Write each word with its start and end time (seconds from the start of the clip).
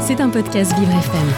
C'est 0.00 0.20
un 0.20 0.30
podcast 0.30 0.72
Vivre 0.78 0.92
FM. 0.92 1.28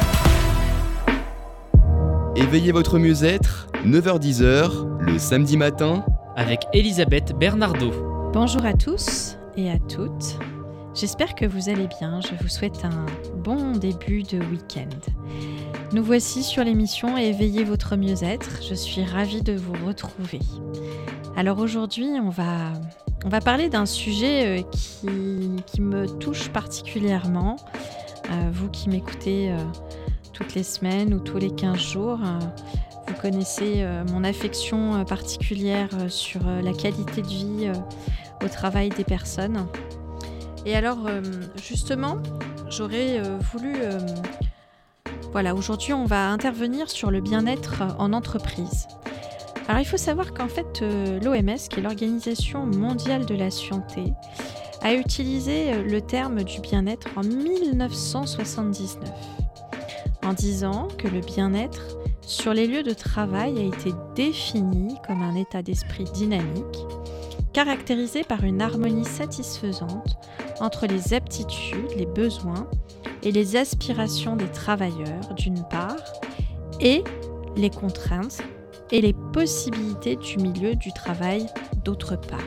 Éveillez 2.36 2.72
votre 2.72 2.98
mieux-être, 2.98 3.68
9h-10h, 3.84 5.00
le 5.00 5.18
samedi 5.18 5.56
matin, 5.56 6.04
avec 6.36 6.66
Elisabeth 6.72 7.36
Bernardo. 7.38 7.90
Bonjour 8.32 8.64
à 8.64 8.72
tous 8.72 9.36
et 9.56 9.70
à 9.70 9.78
toutes. 9.78 10.38
J'espère 10.94 11.34
que 11.34 11.44
vous 11.44 11.68
allez 11.68 11.88
bien. 12.00 12.20
Je 12.20 12.34
vous 12.42 12.48
souhaite 12.48 12.84
un 12.84 13.06
bon 13.36 13.72
début 13.72 14.22
de 14.22 14.38
week-end. 14.38 14.88
Nous 15.92 16.02
voici 16.02 16.42
sur 16.42 16.64
l'émission 16.64 17.16
Éveillez 17.16 17.64
votre 17.64 17.96
mieux-être. 17.96 18.62
Je 18.66 18.74
suis 18.74 19.04
ravie 19.04 19.42
de 19.42 19.54
vous 19.54 19.74
retrouver. 19.86 20.40
Alors 21.36 21.58
aujourd'hui, 21.58 22.08
on 22.22 22.28
va, 22.28 22.72
on 23.24 23.28
va 23.28 23.40
parler 23.40 23.68
d'un 23.68 23.86
sujet 23.86 24.60
euh, 24.60 24.62
qui, 25.66 25.80
me 25.80 26.06
touche 26.06 26.48
particulièrement. 26.50 27.56
Euh, 28.30 28.50
vous 28.52 28.68
qui 28.68 28.88
m'écoutez 28.88 29.50
euh, 29.50 29.56
toutes 30.32 30.54
les 30.54 30.62
semaines 30.62 31.14
ou 31.14 31.20
tous 31.20 31.38
les 31.38 31.50
15 31.50 31.78
jours, 31.78 32.18
vous 33.06 33.14
connaissez 33.20 33.84
mon 34.10 34.24
affection 34.24 35.04
particulière 35.04 35.90
sur 36.08 36.40
la 36.46 36.72
qualité 36.72 37.20
de 37.20 37.26
vie 37.26 37.72
au 38.42 38.48
travail 38.48 38.88
des 38.88 39.04
personnes. 39.04 39.66
Et 40.64 40.74
alors, 40.74 41.08
justement, 41.62 42.16
j'aurais 42.70 43.20
voulu... 43.52 43.76
voilà, 45.32 45.54
aujourd'hui, 45.54 45.92
on 45.92 46.06
va 46.06 46.30
intervenir 46.30 46.88
sur 46.88 47.10
le 47.10 47.20
bien-être 47.20 47.82
en 47.98 48.14
entreprise. 48.14 48.88
Alors, 49.68 49.80
il 49.80 49.86
faut 49.86 49.96
savoir 49.96 50.34
qu'en 50.34 50.48
fait, 50.48 50.80
euh, 50.82 51.20
l'OMS, 51.20 51.68
qui 51.70 51.78
est 51.78 51.82
l'Organisation 51.82 52.66
mondiale 52.66 53.24
de 53.26 53.34
la 53.34 53.50
santé, 53.50 54.12
a 54.82 54.94
utilisé 54.94 55.72
euh, 55.72 55.82
le 55.82 56.00
terme 56.00 56.42
du 56.42 56.60
bien-être 56.60 57.08
en 57.16 57.22
1979, 57.22 59.08
en 60.24 60.32
disant 60.32 60.88
que 60.98 61.08
le 61.08 61.20
bien-être 61.20 61.96
sur 62.22 62.54
les 62.54 62.66
lieux 62.66 62.82
de 62.82 62.92
travail 62.92 63.58
a 63.58 63.62
été 63.62 63.92
défini 64.14 64.96
comme 65.06 65.22
un 65.22 65.36
état 65.36 65.62
d'esprit 65.62 66.04
dynamique, 66.04 66.86
caractérisé 67.52 68.24
par 68.24 68.42
une 68.44 68.62
harmonie 68.62 69.04
satisfaisante 69.04 70.16
entre 70.60 70.86
les 70.86 71.14
aptitudes, 71.14 71.90
les 71.96 72.06
besoins 72.06 72.66
et 73.22 73.30
les 73.30 73.56
aspirations 73.56 74.36
des 74.36 74.50
travailleurs 74.50 75.34
d'une 75.36 75.62
part, 75.68 75.96
et 76.80 77.04
les 77.56 77.70
contraintes 77.70 78.42
et 78.92 79.00
les 79.00 79.14
possibilités 79.14 80.16
du 80.16 80.36
milieu 80.36 80.76
du 80.76 80.92
travail 80.92 81.46
d'autre 81.84 82.16
part. 82.16 82.38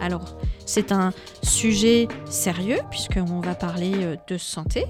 Alors, 0.00 0.36
c'est 0.66 0.92
un 0.92 1.12
sujet 1.42 2.06
sérieux 2.26 2.78
puisqu'on 2.90 3.40
va 3.40 3.54
parler 3.54 3.92
euh, 3.96 4.16
de 4.28 4.36
santé 4.36 4.84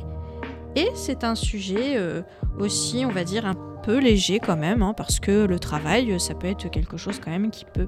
et 0.75 0.89
c'est 0.95 1.25
un 1.25 1.37
sujet 1.37 1.97
euh, 1.97 2.23
aussi, 2.59 3.05
on 3.07 3.11
va 3.11 3.25
dire, 3.25 3.47
un 3.47 3.55
peu 3.85 3.99
léger 3.99 4.41
quand 4.41 4.57
même 4.57 4.83
hein, 4.83 4.95
parce 4.95 5.21
que 5.21 5.47
le 5.47 5.61
travail, 5.61 6.19
ça 6.19 6.35
peut 6.35 6.49
être 6.49 6.69
quelque 6.71 6.97
chose 6.97 7.21
quand 7.25 7.31
même 7.31 7.51
qui 7.51 7.65
peut, 7.65 7.87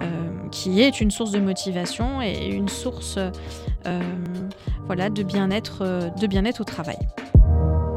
euh, 0.00 0.48
qui 0.50 0.80
est 0.80 1.02
une 1.02 1.10
source 1.10 1.32
de 1.32 1.38
motivation 1.38 2.22
et 2.22 2.46
une 2.46 2.68
source, 2.68 3.18
voilà, 4.86 5.10
de 5.10 5.22
bien-être, 5.22 6.10
de 6.18 6.26
bien-être 6.26 6.62
au 6.62 6.64
travail. 6.64 6.96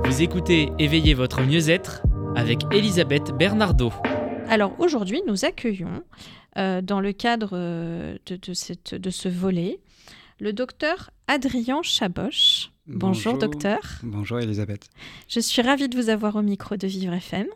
Vous 0.03 0.21
écoutez 0.21 0.71
Éveillez 0.77 1.13
votre 1.13 1.41
mieux-être 1.41 2.03
avec 2.35 2.63
Elisabeth 2.73 3.31
Bernardo. 3.31 3.91
Alors 4.49 4.79
aujourd'hui, 4.79 5.21
nous 5.27 5.45
accueillons, 5.45 6.03
euh, 6.57 6.81
dans 6.81 7.01
le 7.01 7.11
cadre 7.11 7.51
euh, 7.53 8.17
de, 8.25 8.35
de 8.35 8.53
cette, 8.53 8.95
de 8.95 9.09
ce 9.09 9.29
volet, 9.29 9.79
le 10.39 10.53
docteur 10.53 11.11
Adrien 11.27 11.81
Chaboche. 11.83 12.71
Bonjour, 12.87 13.37
docteur. 13.37 13.79
Bonjour 14.03 14.39
Elisabeth. 14.39 14.89
Je 15.27 15.39
suis 15.39 15.61
ravie 15.61 15.89
de 15.89 15.97
vous 15.97 16.09
avoir 16.09 16.35
au 16.37 16.41
micro 16.41 16.77
de 16.77 16.87
Vivre 16.87 17.13
FM. 17.13 17.47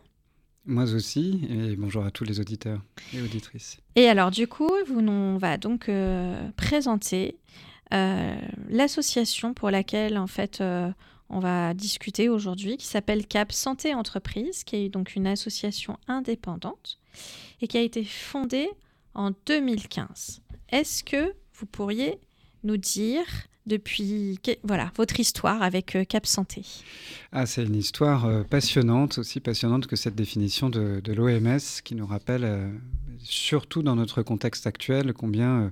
Moi 0.66 0.92
aussi, 0.94 1.40
et 1.50 1.74
bonjour 1.76 2.04
à 2.04 2.10
tous 2.10 2.24
les 2.24 2.38
auditeurs 2.38 2.80
et 3.14 3.20
auditrices. 3.20 3.78
Et 3.96 4.06
alors 4.06 4.30
du 4.30 4.46
coup, 4.46 4.70
vous, 4.86 5.00
on 5.00 5.36
va 5.38 5.56
donc 5.56 5.88
euh, 5.88 6.50
présenter 6.56 7.36
euh, 7.92 8.36
l'association 8.68 9.54
pour 9.54 9.70
laquelle 9.70 10.18
en 10.18 10.26
fait 10.26 10.60
euh, 10.60 10.90
on 11.32 11.40
va 11.40 11.74
discuter 11.74 12.28
aujourd'hui, 12.28 12.76
qui 12.76 12.86
s'appelle 12.86 13.26
CAP 13.26 13.52
Santé 13.52 13.94
Entreprise, 13.94 14.64
qui 14.64 14.76
est 14.76 14.88
donc 14.88 15.16
une 15.16 15.26
association 15.26 15.96
indépendante 16.06 16.98
et 17.60 17.66
qui 17.66 17.78
a 17.78 17.80
été 17.80 18.04
fondée 18.04 18.68
en 19.14 19.32
2015. 19.46 20.42
Est-ce 20.68 21.02
que 21.02 21.34
vous 21.54 21.66
pourriez 21.66 22.18
nous 22.64 22.76
dire 22.76 23.24
depuis 23.66 24.38
voilà 24.64 24.90
votre 24.96 25.20
histoire 25.20 25.62
avec 25.62 25.94
euh, 25.94 26.04
Cap 26.04 26.26
Santé? 26.26 26.62
Ah, 27.30 27.46
c'est 27.46 27.64
une 27.64 27.76
histoire 27.76 28.24
euh, 28.26 28.42
passionnante, 28.42 29.18
aussi 29.18 29.40
passionnante 29.40 29.86
que 29.86 29.96
cette 29.96 30.16
définition 30.16 30.68
de, 30.68 31.00
de 31.00 31.12
l'OMS 31.12 31.60
qui 31.84 31.94
nous 31.94 32.06
rappelle, 32.06 32.44
euh, 32.44 32.68
surtout 33.24 33.82
dans 33.82 33.96
notre 33.96 34.22
contexte 34.22 34.66
actuel, 34.66 35.12
combien 35.12 35.62
euh, 35.62 35.70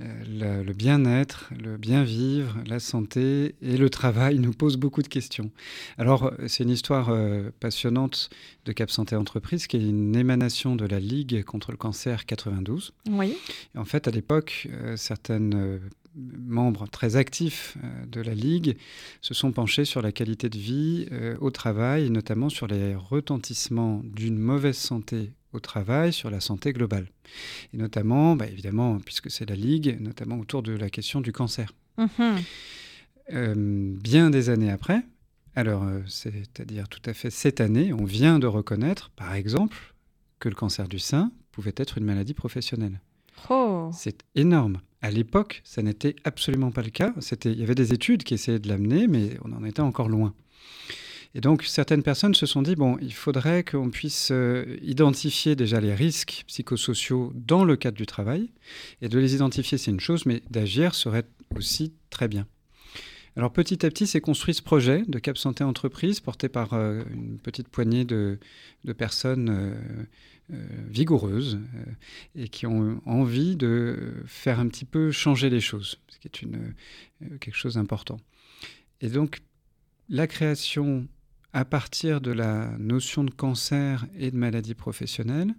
euh, 0.00 0.58
le, 0.60 0.64
le 0.64 0.72
bien-être, 0.72 1.50
le 1.62 1.76
bien-vivre, 1.76 2.56
la 2.66 2.80
santé 2.80 3.54
et 3.60 3.76
le 3.76 3.90
travail 3.90 4.38
nous 4.38 4.52
posent 4.52 4.76
beaucoup 4.76 5.02
de 5.02 5.08
questions. 5.08 5.50
Alors, 5.98 6.32
c'est 6.46 6.64
une 6.64 6.70
histoire 6.70 7.10
euh, 7.10 7.50
passionnante 7.60 8.30
de 8.64 8.72
Cap 8.72 8.90
Santé 8.90 9.16
Entreprise 9.16 9.66
qui 9.66 9.76
est 9.76 9.88
une 9.88 10.16
émanation 10.16 10.76
de 10.76 10.86
la 10.86 11.00
Ligue 11.00 11.44
contre 11.44 11.70
le 11.70 11.76
cancer 11.76 12.26
92. 12.26 12.92
Oui. 13.10 13.36
Et 13.74 13.78
en 13.78 13.84
fait, 13.84 14.08
à 14.08 14.10
l'époque, 14.10 14.68
certaines 14.96 15.80
membres 16.14 16.86
très 16.88 17.16
actifs 17.16 17.76
de 18.06 18.20
la 18.20 18.34
Ligue 18.34 18.76
se 19.20 19.34
sont 19.34 19.52
penchés 19.52 19.84
sur 19.84 20.02
la 20.02 20.12
qualité 20.12 20.48
de 20.48 20.58
vie 20.58 21.06
euh, 21.12 21.36
au 21.40 21.50
travail, 21.50 22.06
et 22.06 22.10
notamment 22.10 22.48
sur 22.48 22.66
les 22.66 22.94
retentissements 22.94 24.02
d'une 24.04 24.38
mauvaise 24.38 24.76
santé 24.76 25.32
au 25.52 25.60
travail 25.60 26.12
sur 26.12 26.30
la 26.30 26.40
santé 26.40 26.72
globale. 26.72 27.08
Et 27.72 27.76
notamment, 27.76 28.36
bah, 28.36 28.46
évidemment, 28.46 28.98
puisque 28.98 29.30
c'est 29.30 29.48
la 29.48 29.56
Ligue, 29.56 29.98
notamment 30.00 30.38
autour 30.38 30.62
de 30.62 30.72
la 30.72 30.90
question 30.90 31.20
du 31.20 31.32
cancer. 31.32 31.72
Mhm. 31.98 32.38
Euh, 33.32 33.54
bien 33.56 34.30
des 34.30 34.50
années 34.50 34.70
après, 34.70 35.02
alors 35.54 35.84
euh, 35.84 36.00
c'est-à-dire 36.06 36.88
tout 36.88 37.02
à 37.04 37.14
fait 37.14 37.30
cette 37.30 37.60
année, 37.60 37.92
on 37.92 38.04
vient 38.04 38.38
de 38.38 38.46
reconnaître, 38.46 39.10
par 39.10 39.34
exemple, 39.34 39.94
que 40.40 40.48
le 40.48 40.54
cancer 40.54 40.88
du 40.88 40.98
sein 40.98 41.30
pouvait 41.52 41.74
être 41.76 41.98
une 41.98 42.04
maladie 42.04 42.34
professionnelle. 42.34 43.00
Oh. 43.48 43.90
C'est 43.92 44.24
énorme. 44.34 44.80
À 45.02 45.10
l'époque, 45.10 45.62
ça 45.64 45.82
n'était 45.82 46.16
absolument 46.24 46.70
pas 46.70 46.82
le 46.82 46.90
cas. 46.90 47.12
C'était, 47.20 47.52
il 47.52 47.58
y 47.58 47.62
avait 47.62 47.74
des 47.74 47.92
études 47.92 48.24
qui 48.24 48.34
essayaient 48.34 48.58
de 48.58 48.68
l'amener, 48.68 49.08
mais 49.08 49.36
on 49.44 49.52
en 49.52 49.64
était 49.64 49.80
encore 49.80 50.08
loin. 50.08 50.34
Et 51.34 51.40
donc, 51.40 51.62
certaines 51.64 52.02
personnes 52.02 52.34
se 52.34 52.44
sont 52.44 52.60
dit, 52.60 52.76
bon, 52.76 52.98
il 53.00 53.14
faudrait 53.14 53.64
qu'on 53.64 53.90
puisse 53.90 54.28
euh, 54.30 54.76
identifier 54.82 55.56
déjà 55.56 55.80
les 55.80 55.94
risques 55.94 56.44
psychosociaux 56.46 57.32
dans 57.34 57.64
le 57.64 57.76
cadre 57.76 57.96
du 57.96 58.04
travail. 58.04 58.50
Et 59.00 59.08
de 59.08 59.18
les 59.18 59.34
identifier, 59.34 59.78
c'est 59.78 59.90
une 59.90 60.00
chose, 60.00 60.26
mais 60.26 60.42
d'agir 60.50 60.94
serait 60.94 61.24
aussi 61.56 61.94
très 62.10 62.28
bien. 62.28 62.46
Alors, 63.34 63.50
petit 63.50 63.86
à 63.86 63.88
petit, 63.88 64.06
s'est 64.06 64.20
construit 64.20 64.52
ce 64.52 64.60
projet 64.60 65.04
de 65.08 65.18
Cap 65.18 65.38
Santé 65.38 65.64
Entreprise, 65.64 66.20
porté 66.20 66.50
par 66.50 66.74
euh, 66.74 67.02
une 67.14 67.38
petite 67.38 67.68
poignée 67.68 68.04
de, 68.04 68.38
personnes 68.98 69.48
euh, 70.52 70.54
vigoureuses, 70.90 71.58
et 72.34 72.48
qui 72.48 72.66
ont 72.66 73.00
envie 73.06 73.56
de 73.56 74.22
faire 74.26 74.60
un 74.60 74.68
petit 74.68 74.84
peu 74.84 75.10
changer 75.10 75.48
les 75.48 75.60
choses, 75.60 75.98
ce 76.08 76.18
qui 76.18 76.28
est 76.28 76.42
une, 76.42 76.74
quelque 77.40 77.56
chose 77.56 77.74
d'important. 77.76 78.20
Et 79.00 79.08
donc, 79.08 79.40
la 80.10 80.26
création 80.26 81.08
à 81.52 81.64
partir 81.64 82.20
de 82.20 82.32
la 82.32 82.70
notion 82.78 83.24
de 83.24 83.30
cancer 83.30 84.06
et 84.18 84.30
de 84.30 84.36
maladie 84.36 84.74
professionnelle 84.74 85.54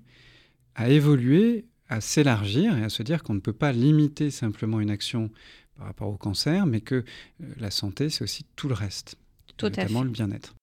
a 0.76 0.90
évolué 0.90 1.66
à 1.88 2.02
s'élargir 2.02 2.78
et 2.78 2.84
à 2.84 2.90
se 2.90 3.04
dire 3.04 3.24
qu'on 3.24 3.36
ne 3.36 3.40
peut 3.40 3.54
pas 3.54 3.72
limiter 3.72 4.32
simplement 4.32 4.80
une 4.80 4.90
action 4.90 5.30
par 5.78 5.88
rapport 5.88 6.08
au 6.08 6.18
cancer, 6.18 6.66
mais 6.66 6.82
que 6.82 6.96
euh, 6.96 7.03
la 7.58 7.72
santé, 7.72 8.09
c'est 8.09 8.24
aussi 8.24 8.46
tout 8.56 8.68
le 8.68 8.74
reste, 8.74 9.18
Tout 9.58 9.68
à 9.68 9.70
notamment 9.70 10.03
le 10.03 10.09
bien-être. 10.09 10.56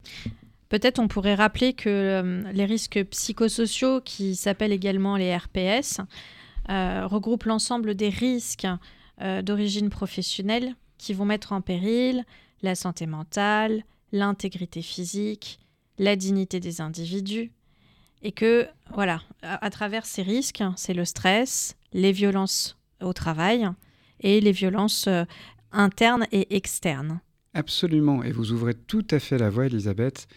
Peut-être 0.70 1.00
on 1.00 1.08
pourrait 1.08 1.34
rappeler 1.34 1.72
que 1.72 1.88
euh, 1.88 2.52
les 2.52 2.64
risques 2.64 3.04
psychosociaux, 3.10 4.00
qui 4.00 4.36
s'appellent 4.36 4.72
également 4.72 5.16
les 5.16 5.36
RPS, 5.36 6.00
euh, 6.70 7.06
regroupent 7.06 7.44
l'ensemble 7.44 7.96
des 7.96 8.08
risques 8.08 8.68
euh, 9.20 9.42
d'origine 9.42 9.90
professionnelle 9.90 10.76
qui 10.96 11.12
vont 11.12 11.24
mettre 11.24 11.52
en 11.52 11.60
péril 11.60 12.24
la 12.62 12.76
santé 12.76 13.06
mentale, 13.06 13.82
l'intégrité 14.12 14.82
physique, 14.82 15.60
la 15.98 16.16
dignité 16.16 16.60
des 16.60 16.80
individus. 16.80 17.52
Et 18.22 18.32
que, 18.32 18.66
voilà, 18.92 19.22
à, 19.42 19.70
travers 19.70 20.04
ces 20.04 20.22
risques, 20.22 20.62
c'est 20.76 20.94
le 20.94 21.04
stress, 21.04 21.76
les 21.92 22.12
violences 22.12 22.76
au 23.00 23.12
travail 23.12 23.66
et 24.20 24.40
les 24.40 24.52
violences 24.52 25.06
euh, 25.06 25.24
internes 25.72 26.26
et 26.30 26.54
externes. 26.54 27.20
Absolument, 27.54 28.22
et 28.22 28.30
vous 28.30 28.52
ouvrez 28.52 28.74
tout 28.74 29.06
à 29.10 29.18
fait 29.18 29.38
la 29.38 29.48
voie, 29.48 29.66
Elisabeth, 29.66 30.28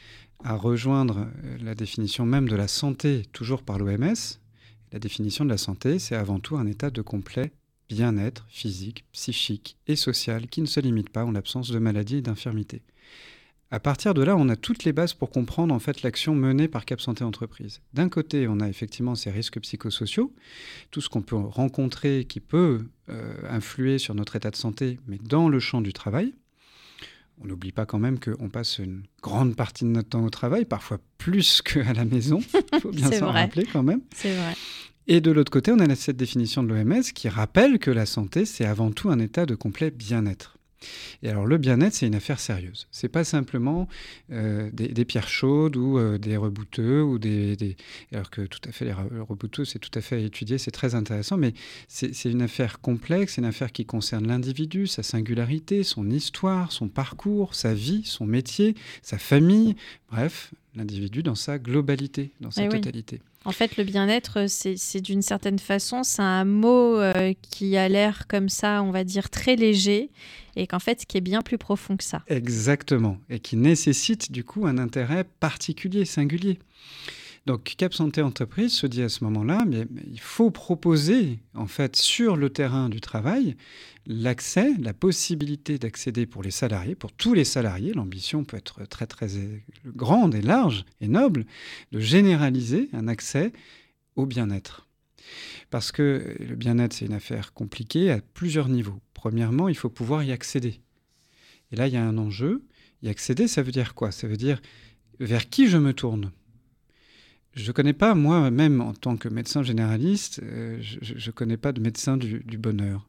à 0.44 0.56
rejoindre 0.56 1.28
euh, 1.44 1.58
la 1.62 1.76
définition 1.76 2.26
même 2.26 2.48
de 2.48 2.56
la 2.56 2.70
santé, 2.70 3.24
toujours 3.34 3.64
par 3.64 3.78
l'OMS. 3.78 4.40
La 4.94 5.00
définition 5.00 5.44
de 5.44 5.50
la 5.50 5.58
santé, 5.58 6.00
c'est 6.00 6.16
avant 6.16 6.40
tout 6.40 6.56
un 6.56 6.68
état 6.68 6.90
de 6.90 7.02
complet 7.02 7.52
bien-être 7.90 8.46
physique, 8.50 9.06
psychique 9.12 9.78
et 9.88 9.96
social 9.96 10.48
qui 10.48 10.62
ne 10.62 10.66
se 10.66 10.80
limite 10.80 11.10
pas 11.10 11.26
en 11.26 11.32
l'absence 11.32 11.70
de 11.70 11.80
maladie 11.80 12.18
et 12.18 12.22
d'infirmité. 12.22 12.82
À 13.74 13.80
partir 13.80 14.14
de 14.14 14.22
là, 14.22 14.38
on 14.38 14.50
a 14.50 14.56
toutes 14.56 14.84
les 14.84 14.94
bases 14.94 15.16
pour 15.16 15.32
comprendre 15.32 15.74
en 15.74 15.80
fait 15.80 16.04
l'action 16.04 16.36
menée 16.36 16.68
par 16.68 16.86
Cap 16.86 17.02
Santé 17.02 17.24
Entreprise. 17.24 17.82
D'un 17.96 18.08
côté, 18.08 18.48
on 18.48 18.60
a 18.60 18.70
effectivement 18.70 19.16
ces 19.16 19.32
risques 19.32 19.60
psychosociaux, 19.60 20.32
tout 20.92 21.02
ce 21.02 21.10
qu'on 21.10 21.24
peut 21.24 21.36
rencontrer 21.36 22.26
qui 22.30 22.40
peut 22.40 22.86
euh, 23.10 23.34
influer 23.50 23.98
sur 23.98 24.14
notre 24.14 24.36
état 24.36 24.52
de 24.52 24.56
santé, 24.56 25.00
mais 25.08 25.18
dans 25.18 25.50
le 25.50 25.60
champ 25.60 25.82
du 25.82 25.92
travail. 25.92 26.36
On 27.42 27.48
n'oublie 27.48 27.72
pas 27.72 27.88
quand 27.88 27.98
même 27.98 28.20
qu'on 28.20 28.48
passe 28.48 28.78
une 28.78 29.06
grande 29.24 29.56
partie 29.56 29.86
de 29.86 29.90
notre 29.90 30.10
temps 30.10 30.24
au 30.24 30.30
travail, 30.30 30.66
parfois 30.66 31.00
plus 31.18 31.62
qu'à 31.66 31.94
la 31.94 32.06
maison. 32.06 32.42
Il 32.74 32.80
faut 32.80 32.92
bien 32.92 33.12
s'en 33.12 33.32
rappeler 33.32 33.66
quand 33.66 33.82
même. 33.82 34.02
C'est 34.14 34.36
vrai. 34.36 34.54
Et 35.08 35.20
de 35.20 35.32
l'autre 35.32 35.52
côté, 35.52 35.72
on 35.72 35.80
a 35.80 35.96
cette 35.96 36.18
définition 36.18 36.62
de 36.62 36.72
l'OMS 36.72 37.02
qui 37.16 37.28
rappelle 37.28 37.80
que 37.80 37.90
la 37.90 38.06
santé, 38.06 38.46
c'est 38.46 38.66
avant 38.66 38.92
tout 38.92 39.10
un 39.10 39.18
état 39.18 39.48
de 39.48 39.56
complet 39.56 39.90
bien-être. 39.90 40.60
Et 41.22 41.30
alors 41.30 41.46
le 41.46 41.58
bien-être, 41.58 41.94
c'est 41.94 42.08
une 42.08 42.16
affaire 42.16 42.40
sérieuse. 42.40 42.88
C'est 42.92 43.10
pas 43.10 43.24
simplement 43.24 43.88
euh, 44.32 44.70
des, 44.72 45.06
pierres 45.06 45.28
chaudes 45.28 45.76
ou 45.76 45.98
euh, 45.98 46.18
des 46.18 46.38
rebouteux 46.38 47.04
ou 47.04 47.20
des, 47.20 47.76
alors 48.14 48.30
que 48.30 48.42
tout 48.42 48.62
à 48.68 48.72
fait 48.72 48.86
les 48.86 48.94
rebouteux, 48.94 49.66
c'est 49.66 49.80
tout 49.80 49.92
à 49.94 50.02
fait 50.02 50.24
étudié, 50.24 50.58
c'est 50.58 50.72
très 50.72 50.96
intéressant, 50.96 51.38
mais 51.38 51.54
c'est 51.88 52.32
une 52.32 52.42
affaire 52.42 52.82
complexe, 52.82 53.34
c'est 53.36 53.42
une 53.42 53.48
affaire 53.48 53.72
qui 53.72 53.86
concerne 53.86 54.28
l'individu, 54.28 54.88
sa 54.88 55.04
singularité, 55.04 55.84
son 55.84 56.10
histoire, 56.10 56.72
son 56.72 56.88
parcours, 56.88 57.56
sa 57.56 57.74
vie, 57.74 58.04
son 58.06 58.26
métier, 58.26 58.76
sa 59.02 59.18
famille, 59.18 59.76
bref, 60.10 60.54
l'individu 60.76 61.24
dans 61.24 61.36
sa 61.36 61.60
globalité, 61.60 62.32
dans 62.42 62.52
sa 62.52 62.66
eh 62.66 62.70
totalité. 62.70 63.22
En 63.46 63.52
fait, 63.52 63.76
le 63.78 63.84
bien-être, 63.84 64.46
c'est 64.48 65.02
d'une 65.02 65.22
certaine 65.22 65.60
façon, 65.60 66.04
c'est 66.04 66.22
un 66.22 66.46
mot 66.46 66.98
euh, 66.98 67.34
qui 67.42 67.76
a 67.76 67.90
l'air 67.90 68.28
comme 68.28 68.48
ça, 68.48 68.82
on 68.82 68.92
va 68.92 69.04
dire, 69.04 69.30
très 69.30 69.56
léger, 69.56 70.10
et 70.56 70.66
qu'en 70.66 70.80
fait, 70.80 71.06
qui 71.06 71.18
est 71.18 71.22
bien 71.22 71.42
plus 71.42 71.58
profond 71.58 71.98
que 71.98 72.04
ça. 72.04 72.22
Exactement, 72.28 73.18
et 73.30 73.40
qui 73.40 73.58
nécessite 73.58 74.32
du 74.32 74.44
coup 74.44 74.66
un 74.66 74.78
intérêt 74.78 75.26
particulier, 75.40 76.06
singulier. 76.06 76.58
Donc 77.46 77.76
Cap 77.78 77.94
Santé 77.94 78.22
Entreprise 78.22 78.72
se 78.72 78.88
dit 78.88 79.02
à 79.02 79.10
ce 79.10 79.24
moment-là, 79.26 79.66
mais, 79.68 79.86
il 80.08 80.20
faut 80.20 80.50
proposer 80.50 81.40
en 81.54 81.68
fait 81.68 81.98
sur 81.98 82.38
le 82.38 82.50
terrain 82.50 82.88
du 82.88 83.02
travail 83.02 83.58
l'accès, 84.06 84.74
la 84.80 84.94
possibilité 84.94 85.78
d'accéder 85.78 86.26
pour 86.26 86.42
les 86.42 86.52
salariés, 86.52 86.96
pour 86.96 87.12
tous 87.12 87.34
les 87.34 87.44
salariés, 87.44 87.94
l'ambition 87.94 88.46
peut 88.46 88.58
être 88.58 88.86
très 88.86 89.08
très 89.08 89.28
grande 89.86 90.36
et 90.36 90.42
large 90.42 90.86
et 91.02 91.08
noble, 91.08 91.46
de 91.92 92.00
généraliser 92.00 92.90
un 92.94 93.08
accès 93.08 93.52
au 94.16 94.26
bien-être. 94.26 94.88
Parce 95.70 95.92
que 95.92 96.36
le 96.40 96.56
bien-être, 96.56 96.94
c'est 96.94 97.06
une 97.06 97.14
affaire 97.14 97.54
compliquée 97.54 98.12
à 98.12 98.20
plusieurs 98.22 98.70
niveaux. 98.70 99.00
Premièrement, 99.14 99.70
il 99.70 99.76
faut 99.76 99.90
pouvoir 99.90 100.24
y 100.24 100.32
accéder. 100.32 100.82
Et 101.72 101.76
là, 101.76 101.88
il 101.88 101.94
y 101.94 101.98
a 101.98 102.06
un 102.06 102.18
enjeu. 102.18 102.64
Y 103.02 103.10
accéder, 103.10 103.48
ça 103.48 103.64
veut 103.64 103.72
dire 103.72 103.96
quoi? 103.96 104.12
Ça 104.12 104.28
veut 104.28 104.38
dire 104.38 104.62
vers 105.20 105.50
qui 105.50 105.68
je 105.68 105.78
me 105.78 105.94
tourne? 105.94 106.32
Je 107.56 107.68
ne 107.68 107.72
connais 107.72 107.94
pas, 107.94 108.16
moi-même, 108.16 108.82
en 108.82 108.94
tant 108.94 109.16
que 109.16 109.30
médecin 109.30 109.62
généraliste, 109.64 110.42
euh, 110.44 110.78
je 110.82 111.14
ne 111.14 111.32
connais 111.32 111.58
pas 111.58 111.72
de 111.72 111.82
médecin 111.82 112.18
du, 112.18 112.58
bonheur. 112.58 113.08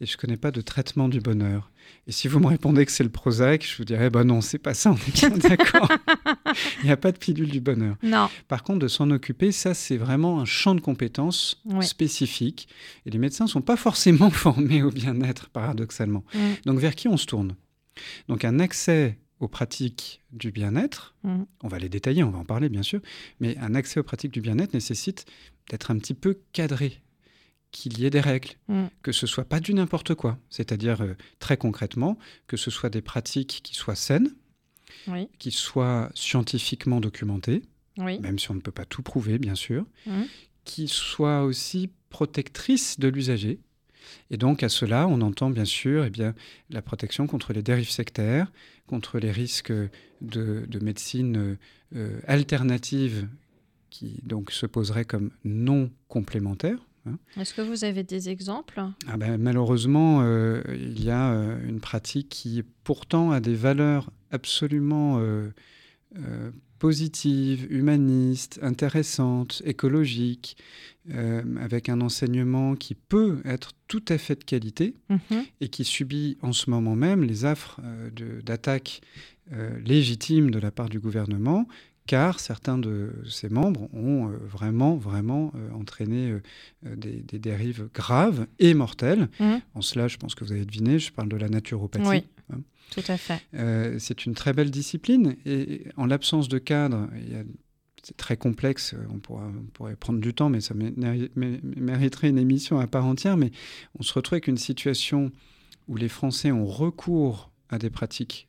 Et 0.00 0.06
je 0.06 0.12
ne 0.12 0.16
connais 0.18 0.36
pas 0.36 0.50
de 0.50 0.60
traitement 0.60 1.08
du 1.08 1.20
bonheur. 1.20 1.70
Et 2.06 2.12
si 2.12 2.28
vous 2.28 2.38
me 2.38 2.46
répondez 2.46 2.84
que 2.84 2.92
c'est 2.92 3.04
le 3.04 3.08
Prozac, 3.10 3.66
je 3.66 3.76
vous 3.78 3.84
dirais, 3.84 4.10
bah 4.10 4.24
non, 4.24 4.42
c'est 4.42 4.58
pas 4.58 4.74
ça, 4.74 4.92
on 4.92 4.96
est 4.96 5.14
bien 5.14 5.30
d'accord. 5.48 5.90
Il 6.82 6.86
n'y 6.86 6.90
a 6.90 6.98
pas 6.98 7.12
de 7.12 7.16
pilule 7.16 7.48
du 7.48 7.60
bonheur. 7.60 7.96
Non. 8.02 8.28
Par 8.48 8.62
contre, 8.62 8.80
de 8.80 8.88
s'en 8.88 9.10
occuper, 9.10 9.52
ça, 9.52 9.72
c'est 9.72 9.96
vraiment 9.96 10.40
un 10.40 10.44
champ 10.44 10.74
de 10.74 10.80
compétences 10.82 11.62
spécifique. 11.80 12.68
Et 13.06 13.10
les 13.10 13.18
médecins 13.18 13.44
ne 13.44 13.50
sont 13.50 13.62
pas 13.62 13.76
forcément 13.76 14.30
formés 14.30 14.82
au 14.82 14.90
bien-être, 14.90 15.48
paradoxalement. 15.48 16.24
Donc, 16.66 16.78
vers 16.78 16.94
qui 16.94 17.08
on 17.08 17.16
se 17.16 17.26
tourne? 17.26 17.54
Donc, 18.28 18.44
un 18.44 18.58
accès 18.60 19.18
aux 19.40 19.48
pratiques 19.48 20.22
du 20.32 20.50
bien-être, 20.50 21.14
mmh. 21.22 21.42
on 21.62 21.68
va 21.68 21.78
les 21.78 21.88
détailler, 21.88 22.22
on 22.22 22.30
va 22.30 22.38
en 22.38 22.44
parler 22.44 22.68
bien 22.68 22.82
sûr, 22.82 23.00
mais 23.40 23.56
un 23.58 23.74
accès 23.74 24.00
aux 24.00 24.04
pratiques 24.04 24.32
du 24.32 24.40
bien-être 24.40 24.74
nécessite 24.74 25.26
d'être 25.70 25.90
un 25.90 25.98
petit 25.98 26.14
peu 26.14 26.40
cadré, 26.52 27.00
qu'il 27.70 27.98
y 27.98 28.06
ait 28.06 28.10
des 28.10 28.20
règles, 28.20 28.50
mmh. 28.68 28.84
que 29.02 29.12
ce 29.12 29.26
soit 29.26 29.44
pas 29.44 29.60
du 29.60 29.74
n'importe 29.74 30.14
quoi, 30.14 30.38
c'est-à-dire 30.48 31.02
euh, 31.02 31.14
très 31.38 31.56
concrètement 31.56 32.18
que 32.46 32.56
ce 32.56 32.70
soit 32.70 32.90
des 32.90 33.02
pratiques 33.02 33.60
qui 33.62 33.74
soient 33.74 33.96
saines, 33.96 34.34
qui 35.38 35.50
soient 35.50 36.10
scientifiquement 36.14 37.00
documentées, 37.00 37.62
même 37.98 38.38
si 38.38 38.50
on 38.50 38.54
ne 38.54 38.60
peut 38.60 38.72
pas 38.72 38.84
tout 38.84 39.02
prouver 39.02 39.38
bien 39.38 39.54
sûr, 39.54 39.84
mmh. 40.06 40.22
qui 40.64 40.88
soient 40.88 41.42
aussi 41.42 41.90
protectrices 42.08 42.98
de 42.98 43.08
l'usager, 43.08 43.60
et 44.30 44.36
donc 44.36 44.62
à 44.62 44.68
cela, 44.68 45.06
on 45.08 45.20
entend 45.20 45.50
bien 45.50 45.64
sûr 45.64 46.04
eh 46.04 46.10
bien, 46.10 46.34
la 46.70 46.82
protection 46.82 47.26
contre 47.26 47.52
les 47.52 47.62
dérives 47.62 47.90
sectaires, 47.90 48.50
contre 48.86 49.18
les 49.18 49.30
risques 49.30 49.72
de, 50.20 50.78
médecine 50.80 51.56
euh, 51.94 52.20
alternative 52.26 53.28
qui 53.90 54.20
donc 54.24 54.50
se 54.50 54.66
poseraient 54.66 55.04
comme 55.04 55.30
non 55.44 55.90
complémentaires. 56.08 56.78
Hein. 57.06 57.18
Est-ce 57.38 57.54
que 57.54 57.62
vous 57.62 57.84
avez 57.84 58.02
des 58.02 58.28
exemples? 58.28 58.82
Ah 59.06 59.16
ben, 59.16 59.38
Malheureusement, 59.38 60.20
euh, 60.22 60.62
il 60.74 61.02
y 61.02 61.10
a 61.10 61.32
euh, 61.32 61.58
une 61.66 61.80
pratique 61.80 62.28
qui 62.28 62.62
pourtant 62.84 63.30
a 63.30 63.40
des 63.40 63.54
valeurs 63.54 64.10
absolument 64.30 65.20
positive, 66.78 67.66
humaniste, 67.70 68.58
intéressante, 68.62 69.62
écologique, 69.64 70.56
euh, 71.14 71.42
avec 71.60 71.88
un 71.88 72.00
enseignement 72.00 72.74
qui 72.74 72.94
peut 72.94 73.40
être 73.44 73.70
tout 73.86 74.04
à 74.08 74.18
fait 74.18 74.36
de 74.36 74.44
qualité 74.44 74.96
mhm. 75.08 75.44
et 75.60 75.68
qui 75.68 75.84
subit 75.84 76.36
en 76.42 76.52
ce 76.52 76.68
moment 76.68 76.96
même 76.96 77.22
les 77.22 77.44
affres 77.44 77.80
euh, 77.84 78.10
d'attaques 78.42 79.02
euh, 79.52 79.78
légitimes 79.84 80.50
de 80.50 80.58
la 80.58 80.72
part 80.72 80.88
du 80.88 80.98
gouvernement, 80.98 81.68
car 82.06 82.40
certains 82.40 82.76
de 82.78 83.12
ses 83.28 83.48
membres 83.48 83.88
ont 83.94 84.32
vraiment, 84.44 84.96
vraiment 84.96 85.52
entraîné 85.74 86.36
des, 86.84 87.38
dérives 87.40 87.88
graves 87.92 88.46
et 88.60 88.74
mortelles. 88.74 89.28
Mhm. 89.40 89.60
En 89.74 89.82
cela, 89.82 90.06
je 90.06 90.16
pense 90.16 90.36
que 90.36 90.44
vous 90.44 90.52
avez 90.52 90.64
deviné, 90.64 91.00
je 91.00 91.12
parle 91.12 91.28
de 91.28 91.36
la 91.36 91.48
naturopathie. 91.48 92.24
Hein. 92.52 92.60
Tout 92.90 93.02
à 93.08 93.16
fait. 93.16 93.42
Euh, 93.54 93.98
c'est 93.98 94.26
une 94.26 94.34
très 94.34 94.52
belle 94.52 94.70
discipline 94.70 95.36
et 95.44 95.86
en 95.96 96.06
l'absence 96.06 96.48
de 96.48 96.58
cadre, 96.58 97.08
c'est 98.02 98.16
très 98.16 98.36
complexe, 98.36 98.94
on, 99.10 99.18
pourrait 99.18 99.96
prendre 99.96 100.20
du 100.20 100.32
temps, 100.32 100.48
mais 100.48 100.60
ça 100.60 100.74
mériterait 100.74 102.28
une 102.28 102.38
émission 102.38 102.78
à 102.78 102.86
part 102.86 103.04
entière, 103.04 103.36
mais 103.36 103.50
on 103.98 104.02
se 104.02 104.12
retrouve 104.12 104.34
avec 104.34 104.46
une 104.46 104.58
situation 104.58 105.32
où 105.88 105.96
les 105.96 106.08
Français 106.08 106.52
ont 106.52 106.66
recours 106.66 107.50
à 107.68 107.78
des 107.78 107.90
pratiques 107.90 108.48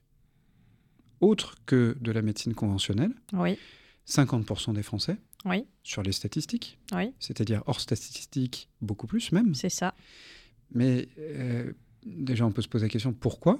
autres 1.22 1.56
que 1.66 1.98
de 2.00 2.12
la 2.12 2.22
médecine 2.22 2.54
conventionnelle. 2.54 3.14
Oui. 3.34 3.58
50% 4.08 4.74
des 4.74 4.84
Français. 4.84 5.18
Oui. 5.46 5.66
Sur 5.84 6.04
les 6.04 6.12
statistiques. 6.12 6.78
Oui. 6.94 7.14
C'est-à-dire 7.20 7.64
hors 7.66 7.82
statistiques, 7.82 8.70
beaucoup 8.82 9.08
plus 9.08 9.32
même. 9.32 9.54
C'est 9.56 9.70
ça. 9.70 9.94
Mais 10.72 11.08
euh, 11.20 11.74
déjà, 12.06 12.46
on 12.46 12.52
peut 12.52 12.62
se 12.62 12.68
poser 12.68 12.86
la 12.86 12.90
question 12.90 13.14
pourquoi? 13.14 13.60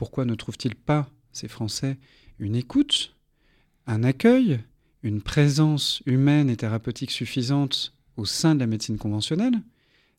Pourquoi 0.00 0.24
ne 0.24 0.34
trouvent-ils 0.34 0.76
pas, 0.76 1.10
ces 1.30 1.46
Français, 1.46 1.98
une 2.38 2.56
écoute, 2.56 3.14
un 3.86 4.02
accueil, 4.02 4.60
une 5.02 5.20
présence 5.20 6.02
humaine 6.06 6.48
et 6.48 6.56
thérapeutique 6.56 7.10
suffisante 7.10 7.92
au 8.16 8.24
sein 8.24 8.54
de 8.54 8.60
la 8.60 8.66
médecine 8.66 8.96
conventionnelle? 8.96 9.60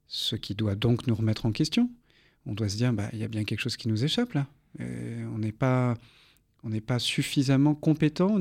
Ce 0.06 0.36
qui 0.36 0.54
doit 0.54 0.76
donc 0.76 1.08
nous 1.08 1.16
remettre 1.16 1.48
en 1.48 1.52
question. 1.52 1.90
On 2.46 2.54
doit 2.54 2.70
se 2.70 2.78
dire, 2.78 2.94
bah, 2.94 3.10
il 3.12 3.18
y 3.18 3.24
a 3.24 3.28
bien 3.28 3.44
quelque 3.44 3.60
chose 3.60 3.76
qui 3.76 3.88
nous 3.88 4.04
échappe 4.04 4.34
là. 4.34 4.46
on 4.80 5.40
n'est 5.40 5.52
pas 5.52 5.98
on 6.64 6.70
n'est 6.70 6.80
pas 6.80 7.00
suffisamment 7.00 7.74
compétent, 7.74 8.40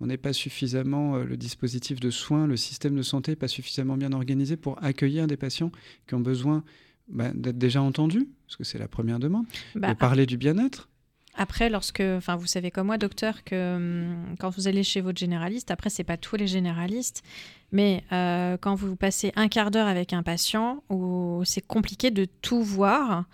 on 0.00 0.06
n'est 0.06 0.16
pas 0.16 0.32
suffisamment 0.32 1.16
euh, 1.16 1.24
le 1.24 1.36
dispositif 1.36 2.00
de 2.00 2.08
soins, 2.08 2.46
le 2.46 2.56
système 2.56 2.96
de 2.96 3.02
santé 3.02 3.36
pas 3.36 3.46
suffisamment 3.46 3.98
bien 3.98 4.14
organisé 4.14 4.56
pour 4.56 4.82
accueillir 4.82 5.26
des 5.26 5.36
patients 5.36 5.70
qui 6.06 6.14
ont 6.14 6.20
besoin 6.20 6.64
bah, 7.08 7.30
d'être 7.34 7.58
déjà 7.58 7.82
entendu, 7.82 8.28
parce 8.46 8.56
que 8.56 8.64
c'est 8.64 8.78
la 8.78 8.88
première 8.88 9.18
demande, 9.18 9.46
bah, 9.74 9.88
de 9.88 9.98
parler 9.98 10.26
du 10.26 10.36
bien-être. 10.36 10.88
Après, 11.34 11.70
lorsque, 11.70 12.00
enfin, 12.00 12.34
vous 12.34 12.48
savez 12.48 12.72
comme 12.72 12.88
moi, 12.88 12.98
docteur, 12.98 13.44
que 13.44 13.76
hum, 13.76 14.34
quand 14.40 14.50
vous 14.50 14.66
allez 14.66 14.82
chez 14.82 15.00
votre 15.00 15.18
généraliste, 15.18 15.70
après, 15.70 15.88
c'est 15.88 16.04
pas 16.04 16.16
tous 16.16 16.36
les 16.36 16.48
généralistes, 16.48 17.22
mais 17.70 18.02
euh, 18.12 18.56
quand 18.60 18.74
vous 18.74 18.96
passez 18.96 19.32
un 19.36 19.48
quart 19.48 19.70
d'heure 19.70 19.86
avec 19.86 20.12
un 20.12 20.24
patient, 20.24 20.82
où 20.90 21.42
c'est 21.44 21.64
compliqué 21.64 22.10
de 22.10 22.26
tout 22.42 22.62
voir. 22.62 23.24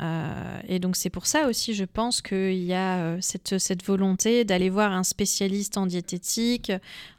Euh, 0.00 0.60
et 0.68 0.78
donc 0.78 0.94
c'est 0.94 1.10
pour 1.10 1.26
ça 1.26 1.48
aussi, 1.48 1.74
je 1.74 1.84
pense 1.84 2.22
qu'il 2.22 2.62
y 2.62 2.72
a 2.72 2.98
euh, 2.98 3.18
cette, 3.20 3.58
cette 3.58 3.84
volonté 3.84 4.44
d'aller 4.44 4.70
voir 4.70 4.92
un 4.92 5.02
spécialiste 5.02 5.76
en 5.76 5.86
diététique, 5.86 6.70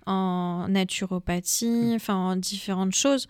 en 0.10 0.68
naturopathie, 0.68 1.94
enfin 1.96 2.16
en 2.16 2.36
différentes 2.36 2.96
choses. 2.96 3.28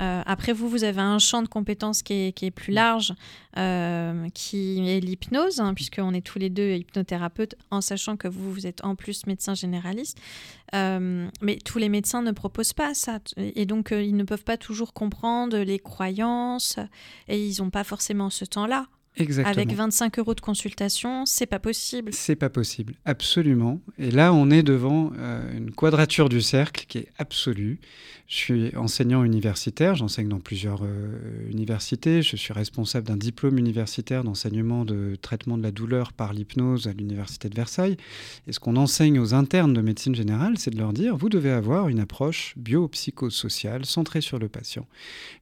Euh, 0.00 0.22
après, 0.24 0.52
vous, 0.52 0.68
vous 0.68 0.84
avez 0.84 1.00
un 1.00 1.18
champ 1.18 1.42
de 1.42 1.48
compétences 1.48 2.02
qui 2.02 2.14
est, 2.14 2.32
qui 2.32 2.46
est 2.46 2.50
plus 2.50 2.72
large, 2.72 3.12
euh, 3.58 4.28
qui 4.32 4.88
est 4.88 5.00
l'hypnose, 5.00 5.60
hein, 5.60 5.74
puisqu'on 5.74 6.14
est 6.14 6.24
tous 6.24 6.38
les 6.38 6.48
deux 6.48 6.72
hypnothérapeutes, 6.76 7.56
en 7.70 7.80
sachant 7.80 8.16
que 8.16 8.28
vous, 8.28 8.52
vous 8.52 8.66
êtes 8.66 8.82
en 8.84 8.94
plus 8.94 9.26
médecin 9.26 9.54
généraliste. 9.54 10.18
Euh, 10.74 11.28
mais 11.42 11.58
tous 11.64 11.78
les 11.78 11.88
médecins 11.88 12.22
ne 12.22 12.30
proposent 12.30 12.72
pas 12.72 12.94
ça. 12.94 13.18
Et 13.36 13.66
donc, 13.66 13.90
ils 13.90 14.16
ne 14.16 14.24
peuvent 14.24 14.44
pas 14.44 14.56
toujours 14.56 14.94
comprendre 14.94 15.58
les 15.58 15.78
croyances, 15.78 16.78
et 17.28 17.44
ils 17.44 17.60
n'ont 17.60 17.70
pas 17.70 17.84
forcément 17.84 18.30
ce 18.30 18.44
temps-là. 18.44 18.86
Exactement. 19.16 19.52
Avec 19.52 19.72
25 19.72 20.18
euros 20.20 20.34
de 20.34 20.40
consultation, 20.40 21.26
c'est 21.26 21.46
pas 21.46 21.58
possible. 21.58 22.12
C'est 22.14 22.36
pas 22.36 22.48
possible, 22.48 22.94
absolument. 23.04 23.80
Et 23.98 24.10
là, 24.10 24.32
on 24.32 24.50
est 24.50 24.62
devant 24.62 25.10
euh, 25.18 25.56
une 25.56 25.72
quadrature 25.72 26.28
du 26.28 26.40
cercle 26.40 26.86
qui 26.88 26.98
est 26.98 27.08
absolue. 27.18 27.80
Je 28.28 28.36
suis 28.36 28.76
enseignant 28.76 29.24
universitaire, 29.24 29.96
j'enseigne 29.96 30.28
dans 30.28 30.38
plusieurs 30.38 30.84
euh, 30.84 31.50
universités. 31.50 32.22
Je 32.22 32.36
suis 32.36 32.52
responsable 32.52 33.08
d'un 33.08 33.16
diplôme 33.16 33.58
universitaire 33.58 34.22
d'enseignement 34.22 34.84
de 34.84 35.16
traitement 35.20 35.58
de 35.58 35.64
la 35.64 35.72
douleur 35.72 36.12
par 36.12 36.32
l'hypnose 36.32 36.86
à 36.86 36.92
l'université 36.92 37.48
de 37.48 37.56
Versailles. 37.56 37.96
Et 38.46 38.52
ce 38.52 38.60
qu'on 38.60 38.76
enseigne 38.76 39.18
aux 39.18 39.34
internes 39.34 39.74
de 39.74 39.80
médecine 39.80 40.14
générale, 40.14 40.56
c'est 40.56 40.70
de 40.70 40.78
leur 40.78 40.92
dire 40.92 41.16
vous 41.16 41.28
devez 41.28 41.50
avoir 41.50 41.88
une 41.88 41.98
approche 41.98 42.54
biopsychosociale 42.56 43.84
centrée 43.84 44.20
sur 44.20 44.38
le 44.38 44.48
patient. 44.48 44.86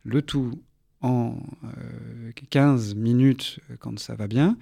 Le 0.05 0.23
tout 0.23 0.59
en 1.00 1.37
15 2.50 2.93
euh, 2.93 2.95
minutes 2.99 3.61
euh, 3.71 3.76
quand 3.78 3.99
ça 3.99 4.14
va 4.14 4.26
bien, 4.26 4.57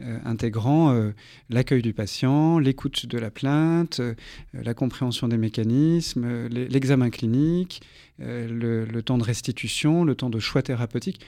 euh, 0.00 0.18
intégrant 0.24 0.94
l'accueil 1.50 1.82
du 1.82 1.92
patient, 1.92 2.58
l'écoute 2.58 3.06
de 3.06 3.18
la 3.18 3.30
plainte, 3.30 4.00
la 4.52 4.74
compréhension 4.74 5.28
des 5.28 5.36
mécanismes, 5.36 6.46
l'examen 6.48 7.10
clinique, 7.10 7.82
le, 8.18 9.00
temps 9.00 9.18
de 9.18 9.24
restitution, 9.24 10.04
le 10.04 10.14
temps 10.14 10.30
de 10.30 10.38
choix 10.38 10.62
thérapeutique 10.62 11.20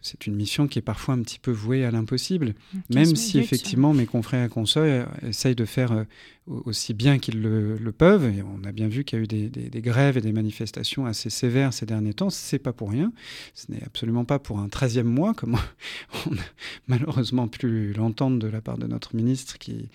c'est 0.00 0.26
une 0.26 0.34
mission 0.34 0.66
qui 0.66 0.78
est 0.78 0.82
parfois 0.82 1.14
un 1.14 1.22
petit 1.22 1.38
peu 1.38 1.50
vouée 1.50 1.84
à 1.84 1.90
l'impossible, 1.90 2.54
même 2.90 3.16
si 3.16 3.38
effectivement 3.38 3.92
mes 3.92 4.06
confrères 4.06 4.46
et 4.46 4.48
consoeurs 4.48 5.08
essayent 5.22 5.54
de 5.54 5.64
faire 5.64 5.92
euh, 5.92 6.04
aussi 6.46 6.94
bien 6.94 7.18
qu'ils 7.18 7.40
le, 7.42 7.92
peuvent. 7.92 8.24
Et 8.24 8.42
on 8.42 8.64
a 8.64 8.72
bien 8.72 8.88
vu 8.88 9.04
qu'il 9.04 9.18
y 9.18 9.20
a 9.20 9.24
eu 9.24 9.26
des, 9.26 9.82
grèves 9.82 10.16
et 10.16 10.20
des 10.20 10.32
manifestations 10.32 11.06
assez 11.06 11.30
sévères 11.30 11.72
ces 11.72 11.86
derniers 11.86 12.14
temps. 12.14 12.30
C'est 12.30 12.58
pas 12.58 12.72
pour 12.72 12.90
rien. 12.90 13.12
Ce 13.54 13.70
n'est 13.70 13.82
absolument 13.84 14.24
pas 14.24 14.38
pour 14.38 14.58
un 14.58 14.68
13e 14.68 15.02
mois, 15.02 15.34
comme 15.34 15.56
on 16.26 16.32
a 16.34 16.44
malheureusement 16.88 17.48
pu 17.48 17.92
l'entendre 17.92 18.38
de 18.38 18.48
la 18.48 18.60
part 18.60 18.78
de 18.78 18.86
notre 18.86 19.14
ministre 19.14 19.58
qui 19.58 19.88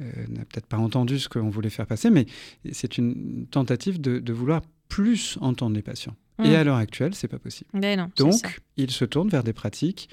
euh, 0.00 0.04
n'a 0.28 0.44
peut-être 0.44 0.66
pas 0.66 0.78
entendu 0.78 1.18
ce 1.18 1.28
qu'on 1.28 1.50
voulait 1.50 1.70
faire 1.70 1.86
passer. 1.86 2.10
Mais 2.10 2.26
c'est 2.72 2.98
une 2.98 3.46
tentative 3.50 4.00
de 4.00 4.32
vouloir 4.32 4.62
plus 4.88 5.38
entendre 5.40 5.74
les 5.76 5.82
patients. 5.82 6.16
Et 6.38 6.50
mm. 6.50 6.54
à 6.54 6.64
l'heure 6.64 6.76
actuelle, 6.76 7.14
c'est 7.14 7.28
pas 7.28 7.38
possible. 7.38 7.70
Donc, 8.16 8.60
il 8.76 8.90
se 8.90 9.04
tourne 9.04 9.28
vers 9.28 9.44
des 9.44 9.52
pratiques 9.52 10.08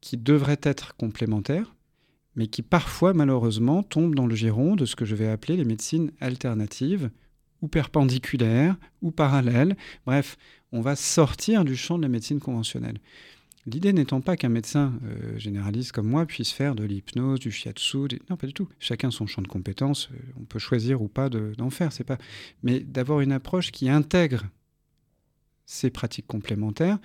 qui 0.00 0.16
devraient 0.16 0.60
être 0.62 0.96
complémentaires, 0.96 1.74
mais 2.36 2.48
qui 2.48 2.62
parfois, 2.62 3.14
malheureusement, 3.14 3.82
tombent 3.82 4.14
dans 4.14 4.26
le 4.26 4.34
giron 4.34 4.76
de 4.76 4.84
ce 4.84 4.96
que 4.96 5.04
je 5.04 5.14
vais 5.14 5.28
appeler 5.28 5.56
les 5.56 5.64
médecines 5.64 6.10
alternatives, 6.20 7.10
ou 7.62 7.68
perpendiculaires, 7.68 8.76
ou 9.00 9.10
parallèles. 9.10 9.76
Bref, 10.04 10.36
on 10.72 10.82
va 10.82 10.96
sortir 10.96 11.64
du 11.64 11.76
champ 11.76 11.96
de 11.96 12.02
la 12.02 12.08
médecine 12.08 12.40
conventionnelle. 12.40 12.98
L'idée 13.66 13.94
n'étant 13.94 14.20
pas 14.20 14.36
qu'un 14.36 14.50
médecin 14.50 14.92
euh, 15.04 15.38
généraliste 15.38 15.92
comme 15.92 16.06
moi 16.06 16.26
puisse 16.26 16.50
faire 16.50 16.74
de 16.74 16.84
l'hypnose, 16.84 17.40
du 17.40 17.50
shiatsu, 17.50 18.08
non 18.28 18.36
pas 18.36 18.46
du 18.46 18.52
tout. 18.52 18.68
Chacun 18.78 19.10
son 19.10 19.26
champ 19.26 19.40
de 19.40 19.48
compétences, 19.48 20.10
euh, 20.12 20.18
on 20.38 20.44
peut 20.44 20.58
choisir 20.58 21.00
ou 21.00 21.08
pas 21.08 21.30
d'en 21.30 21.70
faire, 21.70 21.92
c'est 21.92 22.04
pas. 22.04 22.18
Mais 22.62 22.80
d'avoir 22.80 23.20
une 23.20 23.32
approche 23.32 23.72
qui 23.72 23.88
intègre 23.88 24.44
ces 25.66 25.90
pratiques 25.90 26.26
complémentaires 26.26 26.98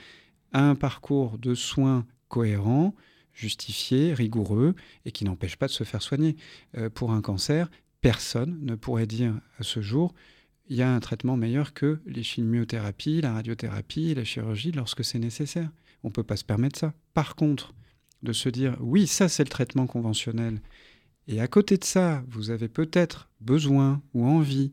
à 0.52 0.68
un 0.68 0.76
parcours 0.76 1.38
de 1.38 1.54
soins 1.54 2.06
cohérent, 2.28 2.96
justifié, 3.34 4.14
rigoureux 4.14 4.76
et 5.06 5.12
qui 5.12 5.26
n'empêche 5.26 5.56
pas 5.56 5.68
de 5.68 5.72
se 5.72 5.84
faire 5.84 6.02
soigner. 6.02 6.36
Euh, 6.78 6.90
pour 6.90 7.12
un 7.12 7.22
cancer, 7.22 7.70
personne 8.02 8.60
ne 8.62 8.76
pourrait 8.76 9.08
dire 9.08 9.40
à 9.58 9.64
ce 9.64 9.82
jour 9.82 10.14
il 10.68 10.76
y 10.76 10.84
a 10.84 10.94
un 10.94 11.00
traitement 11.00 11.36
meilleur 11.36 11.74
que 11.74 12.00
les 12.06 12.22
chimiothérapies, 12.22 13.22
la 13.22 13.34
radiothérapie, 13.34 14.14
la 14.14 14.24
chirurgie 14.24 14.72
lorsque 14.72 15.04
c'est 15.04 15.18
nécessaire. 15.18 15.72
On 16.04 16.10
ne 16.10 16.14
peut 16.14 16.24
pas 16.24 16.38
se 16.38 16.44
permettre 16.44 16.78
ça. 16.78 16.94
Par 17.16 17.36
contre, 17.36 17.74
de 18.22 18.34
se 18.34 18.50
dire 18.50 18.78
oui, 18.80 19.08
ça 19.08 19.30
c'est 19.30 19.44
le 19.44 19.50
traitement 19.50 19.88
conventionnel, 19.88 20.62
et 21.28 21.42
à 21.42 21.48
côté 21.48 21.78
de 21.78 21.84
ça, 21.84 22.24
vous 22.28 22.50
avez 22.50 22.68
peut-être 22.68 23.30
besoin 23.40 24.02
ou 24.16 24.26
envie 24.26 24.72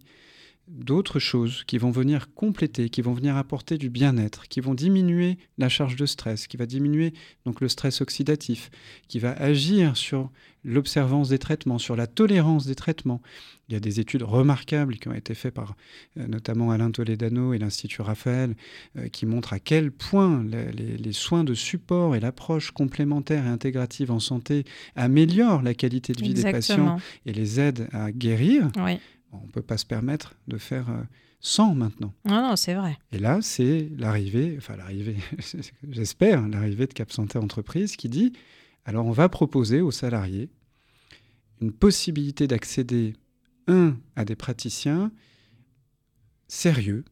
d'autres 0.68 1.18
choses 1.18 1.62
qui 1.64 1.78
vont 1.78 1.90
venir 1.90 2.32
compléter, 2.34 2.88
qui 2.88 3.00
vont 3.00 3.12
venir 3.12 3.36
apporter 3.36 3.78
du 3.78 3.88
bien-être, 3.88 4.48
qui 4.48 4.60
vont 4.60 4.74
diminuer 4.74 5.38
la 5.58 5.68
charge 5.68 5.96
de 5.96 6.06
stress, 6.06 6.46
qui 6.46 6.56
va 6.56 6.66
diminuer 6.66 7.12
donc 7.44 7.60
le 7.60 7.68
stress 7.68 8.00
oxydatif, 8.00 8.70
qui 9.08 9.18
va 9.18 9.32
agir 9.32 9.96
sur 9.96 10.30
l'observance 10.64 11.28
des 11.28 11.38
traitements, 11.38 11.78
sur 11.78 11.94
la 11.94 12.08
tolérance 12.08 12.66
des 12.66 12.74
traitements. 12.74 13.22
Il 13.68 13.74
y 13.74 13.76
a 13.76 13.80
des 13.80 14.00
études 14.00 14.24
remarquables 14.24 14.96
qui 14.96 15.06
ont 15.06 15.14
été 15.14 15.34
faites 15.34 15.54
par 15.54 15.76
euh, 16.18 16.26
notamment 16.26 16.72
Alain 16.72 16.90
Toledano 16.90 17.54
et 17.54 17.58
l'Institut 17.58 18.02
Raphaël, 18.02 18.56
euh, 18.98 19.08
qui 19.08 19.26
montrent 19.26 19.52
à 19.52 19.60
quel 19.60 19.92
point 19.92 20.44
les, 20.44 21.12
soins 21.12 21.44
de 21.44 21.54
support 21.54 22.16
et 22.16 22.20
l'approche 22.20 22.72
complémentaire 22.72 23.46
et 23.46 23.48
intégrative 23.48 24.10
en 24.10 24.18
santé 24.18 24.64
améliorent 24.96 25.62
la 25.62 25.74
qualité 25.74 26.12
de 26.12 26.22
vie 26.22 26.34
des 26.34 26.50
patients 26.50 26.98
et 27.24 27.32
les 27.32 27.60
aident 27.60 27.88
à 27.92 28.10
guérir. 28.10 28.70
Oui 28.76 28.98
on 29.32 29.46
ne 29.46 29.50
peut 29.50 29.62
pas 29.62 29.78
se 29.78 29.86
permettre 29.86 30.34
de 30.48 30.58
faire 30.58 30.86
100 31.40 31.70
euh, 31.70 31.74
maintenant. 31.74 32.14
Non, 32.24 32.42
non, 32.42 32.56
c'est 32.56 32.74
vrai. 32.74 32.98
Et 33.12 33.18
là, 33.18 33.40
c'est 33.42 33.88
l'arrivée, 33.96 34.54
enfin 34.58 34.76
l'arrivée, 34.76 35.16
j'espère, 35.90 36.46
l'arrivée 36.48 36.86
de 36.86 36.92
Cap 36.92 37.12
Santé 37.12 37.38
Entreprise 37.38 37.96
qui 37.96 38.08
dit, 38.08 38.32
alors 38.84 39.06
on 39.06 39.12
va 39.12 39.28
proposer 39.28 39.80
aux 39.80 39.90
salariés 39.90 40.50
une 41.60 41.72
possibilité 41.72 42.46
d'accéder, 42.46 43.14
un, 43.66 43.96
à 44.14 44.24
des 44.24 44.36
praticiens 44.36 45.10
sérieux, 46.48 47.04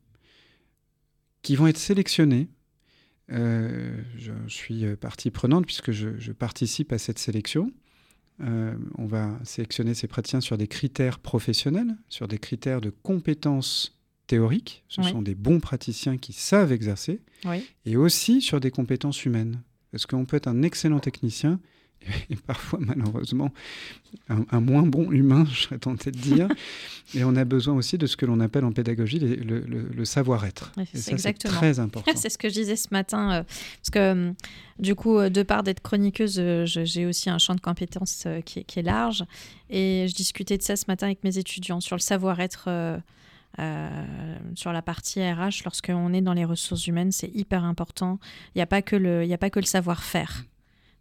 qui 1.43 1.57
vont 1.57 1.67
être 1.67 1.79
sélectionnés. 1.79 2.49
Euh, 3.31 4.03
je 4.17 4.33
suis 4.49 4.85
partie 4.97 5.31
prenante 5.31 5.65
puisque 5.65 5.93
je 5.93 6.33
participe 6.33 6.93
à 6.93 6.99
cette 6.99 7.19
sélection. 7.19 7.73
Euh, 8.41 8.75
on 8.99 9.07
va 9.07 9.39
sélectionner 9.45 9.95
ces 9.95 10.09
praticiens 10.09 10.41
sur 10.41 10.59
des 10.59 10.67
critères 10.67 11.19
professionnels, 11.19 11.97
sur 12.09 12.29
des 12.29 12.39
critères 12.39 12.81
de 12.81 12.91
compétences 12.91 14.01
théoriques. 14.27 14.85
Ce 14.89 15.03
sont 15.03 15.23
des 15.23 15.35
bons 15.35 15.61
praticiens 15.61 16.17
qui 16.17 16.33
savent 16.33 16.73
exercer. 16.73 17.21
Et 17.85 17.97
aussi 17.97 18.41
sur 18.41 18.61
des 18.61 18.71
compétences 18.71 19.25
humaines. 19.25 19.63
Parce 19.91 20.07
qu'on 20.07 20.25
peut 20.25 20.37
être 20.37 20.49
un 20.49 20.63
excellent 20.63 20.99
technicien 20.99 21.61
et 22.31 22.37
parfois 22.37 22.79
malheureusement 22.81 23.53
un, 24.29 24.61
moins 24.61 24.83
bon 24.83 25.11
humain, 25.11 25.47
je 25.51 25.63
serais 25.63 25.79
tenté 25.79 26.11
de 26.11 26.19
dire. 26.19 26.49
et 27.15 27.25
on 27.25 27.37
a 27.37 27.45
besoin 27.45 27.75
aussi 27.75 27.99
de 27.99 28.07
ce 28.07 28.17
que 28.17 28.27
l'on 28.27 28.41
appelle 28.41 28.65
en 28.65 28.73
pédagogie 28.73 29.19
le, 29.19 30.05
savoir-être. 30.05 30.73
c'est 30.93 31.17
très 31.39 31.79
important. 31.79 32.13
c'est 32.15 32.29
ce 32.29 32.39
que 32.39 32.49
je 32.49 32.55
disais 32.55 32.77
ce 32.77 32.89
matin, 32.91 33.33
euh, 33.33 33.43
parce 33.43 33.91
que 33.91 33.99
euh, 33.99 34.33
du 34.79 34.95
coup, 34.95 35.19
euh, 35.19 35.31
de 35.31 35.43
part 35.43 35.63
d'être 35.63 35.81
chroniqueuse, 35.81 36.43
j'ai 36.65 37.07
aussi 37.07 37.31
un 37.31 37.39
champ 37.39 37.55
de 37.55 37.61
compétences 37.61 38.27
qui, 38.45 38.61
est 38.61 38.83
large. 38.83 39.25
Et 39.71 40.07
je 40.09 40.15
discutais 40.15 40.59
de 40.59 40.63
ça 40.63 40.77
ce 40.77 40.85
matin 40.89 41.07
avec 41.07 41.25
mes 41.25 41.39
étudiants 41.39 41.81
sur 41.81 41.97
le 41.97 42.01
savoir-être. 42.01 42.69
sur 44.55 44.73
la 44.73 44.83
partie 44.83 45.23
RH, 45.23 45.65
lorsqu'on 45.65 46.13
est 46.13 46.21
dans 46.21 46.35
les 46.35 46.45
ressources 46.45 46.87
humaines, 46.87 47.13
c'est 47.13 47.31
hyper 47.35 47.65
important. 47.65 48.19
Il 48.55 48.59
n'y 48.59 48.63
a 48.63 48.67
pas 48.67 48.83
que 48.83 48.97
le, 48.97 49.31
a 49.33 49.39
pas 49.39 49.51
que 49.51 49.61
le 49.61 49.67
savoir-faire 49.67 50.45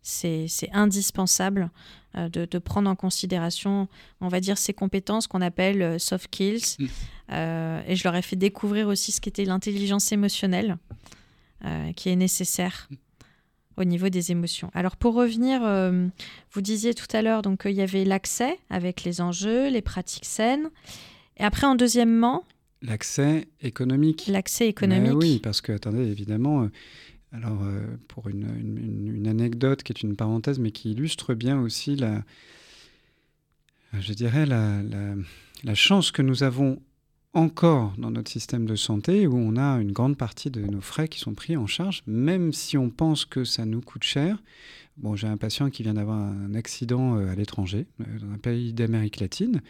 c'est 0.03 0.69
indispensable 0.73 1.71
euh, 2.15 2.29
de, 2.29 2.59
prendre 2.59 2.89
en 2.89 2.95
considération, 2.95 3.87
on 4.21 4.27
va 4.27 4.39
dire, 4.39 4.57
ces 4.57 4.73
compétences 4.73 5.25
qu'on 5.25 5.41
appelle 5.41 5.81
euh, 5.81 5.97
soft 5.97 6.25
skills. 6.25 6.75
Mm. 6.77 6.85
Euh, 7.31 7.81
et 7.87 7.95
je 7.95 8.03
leur 8.03 8.15
ai 8.15 8.21
fait 8.21 8.35
découvrir 8.35 8.87
aussi 8.87 9.11
ce 9.11 9.19
qu'était 9.19 9.45
l'intelligence 9.45 10.11
émotionnelle, 10.11 10.77
qui 11.95 12.09
est 12.09 12.17
nécessaire 12.17 12.89
mm. 12.91 12.95
au 13.77 13.83
niveau 13.85 14.09
des 14.09 14.31
émotions. 14.31 14.69
Alors 14.73 14.97
pour 14.97 15.15
revenir, 15.15 15.61
vous 16.51 16.61
disiez 16.61 16.93
tout 16.93 17.07
à 17.13 17.21
l'heure 17.21 17.41
donc 17.41 17.61
qu'il 17.61 17.71
y 17.71 17.81
avait 17.81 18.03
l'accès 18.03 18.59
avec 18.69 19.05
les 19.05 19.21
enjeux, 19.21 19.69
les 19.69 19.81
pratiques 19.81 20.25
saines. 20.25 20.69
Et 21.37 21.43
après, 21.43 21.65
en 21.65 21.75
deuxièmement, 21.75 22.43
L'accès 22.85 23.47
économique. 23.61 24.25
L'accès 24.27 24.67
économique. 24.67 25.13
oui, 25.15 25.39
parce 25.41 25.61
que, 25.61 25.71
attendez, 25.71 26.05
évidemment, 26.05 26.67
alors, 27.33 27.63
euh, 27.63 27.81
pour 28.07 28.29
une, 28.29 29.27
anecdote 29.27 29.81
qui 29.81 29.91
est 29.91 30.03
une 30.03 30.15
parenthèse, 30.15 30.59
mais 30.59 30.71
qui 30.71 30.91
illustre 30.91 31.33
bien 31.33 31.59
aussi 31.59 31.95
la, 31.95 32.23
je 33.93 34.13
dirais, 34.13 34.45
la, 34.45 35.75
chance 35.75 36.11
que 36.11 36.21
nous 36.21 36.43
avons 36.43 36.79
encore 37.33 37.93
dans 37.97 38.11
notre 38.11 38.29
système 38.29 38.67
de 38.67 38.75
santé, 38.75 39.25
où 39.25 39.35
on 39.35 39.57
a 39.57 39.81
une 39.81 39.91
grande 39.91 40.15
partie 40.15 40.51
de 40.51 40.61
nos 40.61 40.81
frais 40.81 41.07
qui 41.07 41.19
sont 41.19 41.33
pris 41.33 41.57
en 41.57 41.65
charge, 41.65 42.03
même 42.05 42.53
si 42.53 42.77
on 42.77 42.91
pense 42.91 43.25
que 43.25 43.43
ça 43.43 43.65
nous 43.65 43.81
coûte 43.81 44.03
cher. 44.03 44.37
Bon, 44.97 45.15
j'ai 45.15 45.25
un 45.25 45.37
patient 45.37 45.71
qui 45.71 45.81
vient 45.81 45.95
d'avoir 45.95 46.19
un 46.19 46.53
accident 46.53 47.17
euh, 47.17 47.31
à 47.31 47.35
l'étranger, 47.35 47.87
euh, 48.01 48.19
dans 48.19 48.31
un 48.31 48.37
pays 48.37 48.73
d'Amérique 48.73 49.19
latine. 49.19 49.61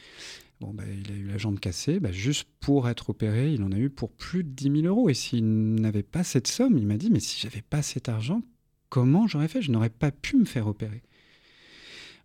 Bah, 0.62 0.84
il 0.88 1.12
a 1.12 1.16
eu 1.16 1.28
la 1.28 1.38
jambe 1.38 1.60
cassée, 1.60 2.00
bah, 2.00 2.12
juste 2.12 2.48
pour 2.60 2.88
être 2.88 3.10
opéré, 3.10 3.54
il 3.54 3.64
en 3.64 3.72
a 3.72 3.78
eu 3.78 3.90
pour 3.90 4.12
plus 4.12 4.44
de 4.44 4.50
10 4.50 4.82
000 4.82 4.86
euros. 4.86 5.10
Et 5.10 5.14
s'il 5.14 5.46
n'avait 5.76 6.04
pas 6.04 6.24
cette 6.24 6.48
somme, 6.48 6.78
il 6.78 6.88
m'a 6.88 6.98
dit, 6.98 7.10
mais 7.10 7.20
si 7.20 7.40
j'avais 7.40 7.62
pas 7.62 7.82
cet 7.82 8.08
argent, 8.08 8.42
comment 8.90 9.28
j'aurais 9.28 9.50
fait? 9.50 9.62
Je 9.62 9.72
n'aurais 9.72 9.90
pas 9.90 10.12
pu 10.12 10.38
me 10.38 10.46
faire 10.46 10.68
opérer. 10.68 11.04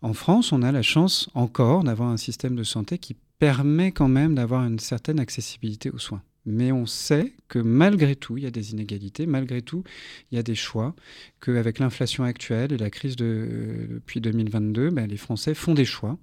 En 0.03 0.13
France, 0.13 0.53
on 0.53 0.63
a 0.63 0.71
la 0.71 0.83
chance 0.83 1.29
encore 1.35 1.83
d'avoir 1.83 2.11
un 2.11 2.17
système 2.17 2.55
de 2.55 2.63
santé 2.63 2.99
qui 2.99 3.17
permet 3.39 3.91
quand 3.91 4.09
même 4.09 4.35
d'avoir 4.35 4.65
une 4.65 4.79
certaine 4.79 5.19
accessibilité 5.19 5.91
aux 5.91 5.99
soins. 5.99 6.23
Mais 6.47 6.73
on 6.73 6.87
sait 6.87 7.35
que 7.49 7.59
malgré 7.59 8.17
tout, 8.17 8.39
il 8.39 8.45
y 8.45 8.47
a 8.47 8.51
des 8.51 8.71
inégalités, 8.71 9.27
malgré 9.27 9.61
tout, 9.61 9.83
il 10.31 10.37
y 10.37 10.39
a 10.39 10.43
des 10.43 10.55
choix, 10.55 10.95
qu'avec 11.41 11.79
l'inflation 11.79 12.25
actuelle 12.25 12.73
et 12.73 12.79
la 12.79 12.91
crise 12.91 13.17
de, 13.17 13.87
depuis 13.91 14.21
2022, 14.21 14.91
ben, 14.91 15.07
les 15.07 15.17
Français 15.17 15.55
font 15.55 15.75
des 15.75 15.85
choix, 15.85 16.19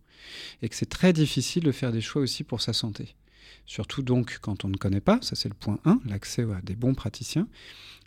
et 0.61 0.69
que 0.69 0.75
c'est 0.75 0.89
très 0.89 1.13
difficile 1.13 1.63
de 1.63 1.71
faire 1.71 1.91
des 1.91 2.01
choix 2.01 2.21
aussi 2.21 2.43
pour 2.43 2.61
sa 2.61 2.73
santé. 2.73 3.15
Surtout 3.65 4.03
donc 4.03 4.39
quand 4.41 4.65
on 4.65 4.69
ne 4.69 4.77
connaît 4.77 5.01
pas, 5.01 5.19
ça 5.21 5.35
c'est 5.35 5.49
le 5.49 5.55
point 5.55 5.79
1, 5.85 6.01
l'accès 6.05 6.43
à 6.43 6.61
des 6.61 6.75
bons 6.75 6.93
praticiens, 6.93 7.47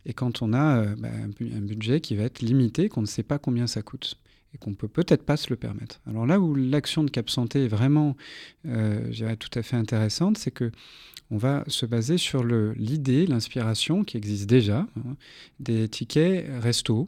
et 0.06 0.12
quand 0.12 0.42
on 0.42 0.52
a 0.52 0.78
euh, 0.78 0.96
ben, 0.96 1.32
un 1.40 1.60
budget 1.60 2.00
qui 2.00 2.16
va 2.16 2.24
être 2.24 2.40
limité, 2.40 2.88
qu'on 2.88 3.02
ne 3.02 3.06
sait 3.06 3.22
pas 3.22 3.38
combien 3.38 3.66
ça 3.66 3.82
coûte 3.82 4.18
et 4.54 4.58
qu'on 4.58 4.74
peut 4.74 4.88
peut-être 4.88 5.24
pas 5.24 5.36
se 5.36 5.50
le 5.50 5.56
permettre. 5.56 6.00
Alors 6.06 6.26
là 6.26 6.40
où 6.40 6.54
l'action 6.54 7.04
de 7.04 7.10
Cap 7.10 7.28
Santé 7.28 7.64
est 7.64 7.68
vraiment, 7.68 8.16
euh, 8.66 9.36
tout 9.38 9.58
à 9.58 9.62
fait 9.62 9.76
intéressante, 9.76 10.38
c'est 10.38 10.50
que 10.50 10.70
on 11.30 11.36
va 11.36 11.62
se 11.66 11.84
baser 11.84 12.16
sur 12.16 12.42
l'idée, 12.42 13.26
l'inspiration 13.26 14.02
qui 14.02 14.16
existe 14.16 14.48
déjà, 14.48 14.86
hein, 14.96 15.16
des 15.60 15.88
tickets 15.88 16.46
resto, 16.60 17.06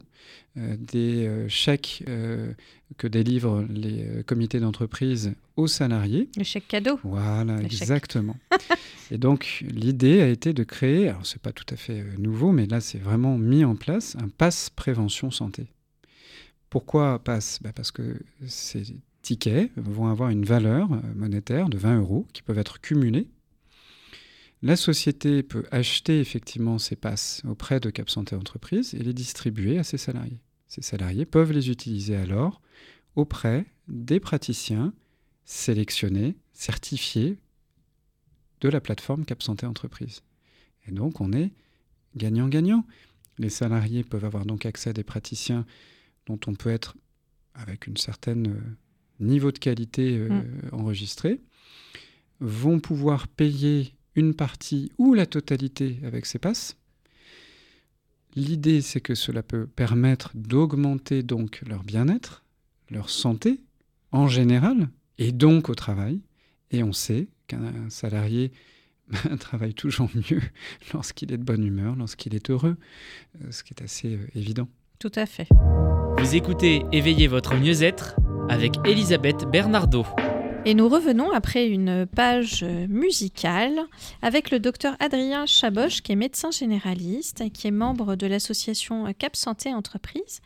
euh, 0.57 0.75
des 0.77 1.27
euh, 1.27 1.47
chèques 1.47 2.03
euh, 2.07 2.53
que 2.97 3.07
délivrent 3.07 3.65
les 3.69 4.23
comités 4.25 4.59
d'entreprise 4.59 5.33
aux 5.55 5.67
salariés. 5.67 6.29
Le 6.37 6.43
chèque 6.43 6.67
cadeau. 6.67 6.99
Voilà, 7.03 7.59
exactement. 7.61 8.35
et 9.11 9.17
donc 9.17 9.63
l'idée 9.67 10.21
a 10.21 10.27
été 10.27 10.53
de 10.53 10.63
créer, 10.63 11.09
alors 11.09 11.25
c'est 11.25 11.41
pas 11.41 11.53
tout 11.53 11.65
à 11.71 11.75
fait 11.75 12.03
nouveau, 12.17 12.51
mais 12.51 12.67
là 12.67 12.81
c'est 12.81 12.99
vraiment 12.99 13.37
mis 13.37 13.65
en 13.65 13.75
place 13.75 14.15
un 14.21 14.27
pass 14.27 14.69
prévention 14.69 15.31
santé. 15.31 15.67
Pourquoi 16.71 17.19
passe? 17.19 17.59
Bah, 17.61 17.73
Parce 17.73 17.91
que 17.91 18.19
ces 18.47 18.95
tickets 19.21 19.71
vont 19.75 20.07
avoir 20.07 20.29
une 20.29 20.45
valeur 20.45 20.89
monétaire 21.15 21.69
de 21.69 21.77
20 21.77 21.99
euros 21.99 22.25
qui 22.33 22.41
peuvent 22.41 22.57
être 22.57 22.79
cumulés. 22.81 23.27
La 24.63 24.77
société 24.77 25.43
peut 25.43 25.65
acheter 25.71 26.21
effectivement 26.21 26.79
ces 26.79 26.95
passes 26.95 27.41
auprès 27.45 27.79
de 27.81 27.89
Cap 27.89 28.09
Santé 28.09 28.35
Entreprise 28.35 28.93
et 28.93 29.03
les 29.03 29.13
distribuer 29.13 29.77
à 29.79 29.83
ses 29.83 29.97
salariés. 29.97 30.39
Ces 30.67 30.81
salariés 30.81 31.25
peuvent 31.25 31.51
les 31.51 31.69
utiliser 31.69 32.15
alors 32.15 32.61
auprès 33.17 33.65
des 33.89 34.21
praticiens 34.21 34.93
sélectionnés, 35.43 36.37
certifiés 36.53 37.37
de 38.61 38.69
la 38.69 38.79
plateforme 38.79 39.25
Cap 39.25 39.43
Santé 39.43 39.65
Entreprise. 39.65 40.21
Et 40.87 40.91
donc 40.93 41.19
on 41.19 41.33
est 41.33 41.51
gagnant-gagnant. 42.15 42.85
Les 43.39 43.49
salariés 43.49 44.05
peuvent 44.05 44.23
avoir 44.23 44.45
donc 44.45 44.65
accès 44.65 44.91
à 44.91 44.93
des 44.93 45.03
praticiens 45.03 45.65
dont 46.27 46.39
on 46.47 46.55
peut 46.55 46.69
être 46.69 46.95
avec 47.53 47.87
une 47.87 47.97
certaine 47.97 48.47
euh, 48.47 48.59
niveau 49.19 49.51
de 49.51 49.59
qualité 49.59 50.17
euh, 50.17 50.29
mm. 50.29 50.69
enregistré, 50.73 51.41
vont 52.39 52.79
pouvoir 52.79 53.27
payer 53.27 53.93
une 54.15 54.33
partie 54.33 54.91
ou 54.97 55.13
la 55.13 55.25
totalité 55.25 55.99
avec 56.03 56.25
ces 56.25 56.39
passes. 56.39 56.77
L'idée, 58.35 58.81
c'est 58.81 59.01
que 59.01 59.15
cela 59.15 59.43
peut 59.43 59.67
permettre 59.67 60.31
d'augmenter 60.33 61.21
donc 61.21 61.61
leur 61.67 61.83
bien-être, 61.83 62.43
leur 62.89 63.09
santé 63.09 63.61
en 64.11 64.27
général, 64.27 64.89
et 65.17 65.31
donc 65.31 65.69
au 65.69 65.75
travail. 65.75 66.21
Et 66.71 66.83
on 66.83 66.93
sait 66.93 67.27
qu'un 67.47 67.89
salarié 67.89 68.51
travaille 69.39 69.73
toujours 69.73 70.09
mieux 70.15 70.41
lorsqu'il 70.93 71.31
est 71.33 71.37
de 71.37 71.43
bonne 71.43 71.65
humeur, 71.65 71.95
lorsqu'il 71.95 72.33
est 72.33 72.49
heureux, 72.49 72.77
euh, 73.41 73.51
ce 73.51 73.63
qui 73.63 73.73
est 73.73 73.83
assez 73.83 74.17
évident. 74.33 74.69
Tout 74.99 75.11
à 75.15 75.25
fait. 75.25 75.47
Vous 76.21 76.35
écoutez 76.35 76.85
Éveillez 76.91 77.25
votre 77.25 77.55
mieux-être 77.55 78.15
avec 78.47 78.73
Elisabeth 78.85 79.45
Bernardo. 79.45 80.05
Et 80.65 80.75
nous 80.75 80.87
revenons 80.87 81.31
après 81.31 81.65
une 81.65 82.05
page 82.05 82.63
musicale 82.63 83.79
avec 84.21 84.51
le 84.51 84.59
docteur 84.59 84.95
Adrien 84.99 85.47
Chaboche, 85.47 86.03
qui 86.03 86.11
est 86.11 86.15
médecin 86.15 86.51
généraliste, 86.51 87.51
qui 87.51 87.67
est 87.67 87.71
membre 87.71 88.15
de 88.15 88.27
l'association 88.27 89.11
Cap 89.17 89.35
Santé 89.35 89.73
Entreprise, 89.73 90.41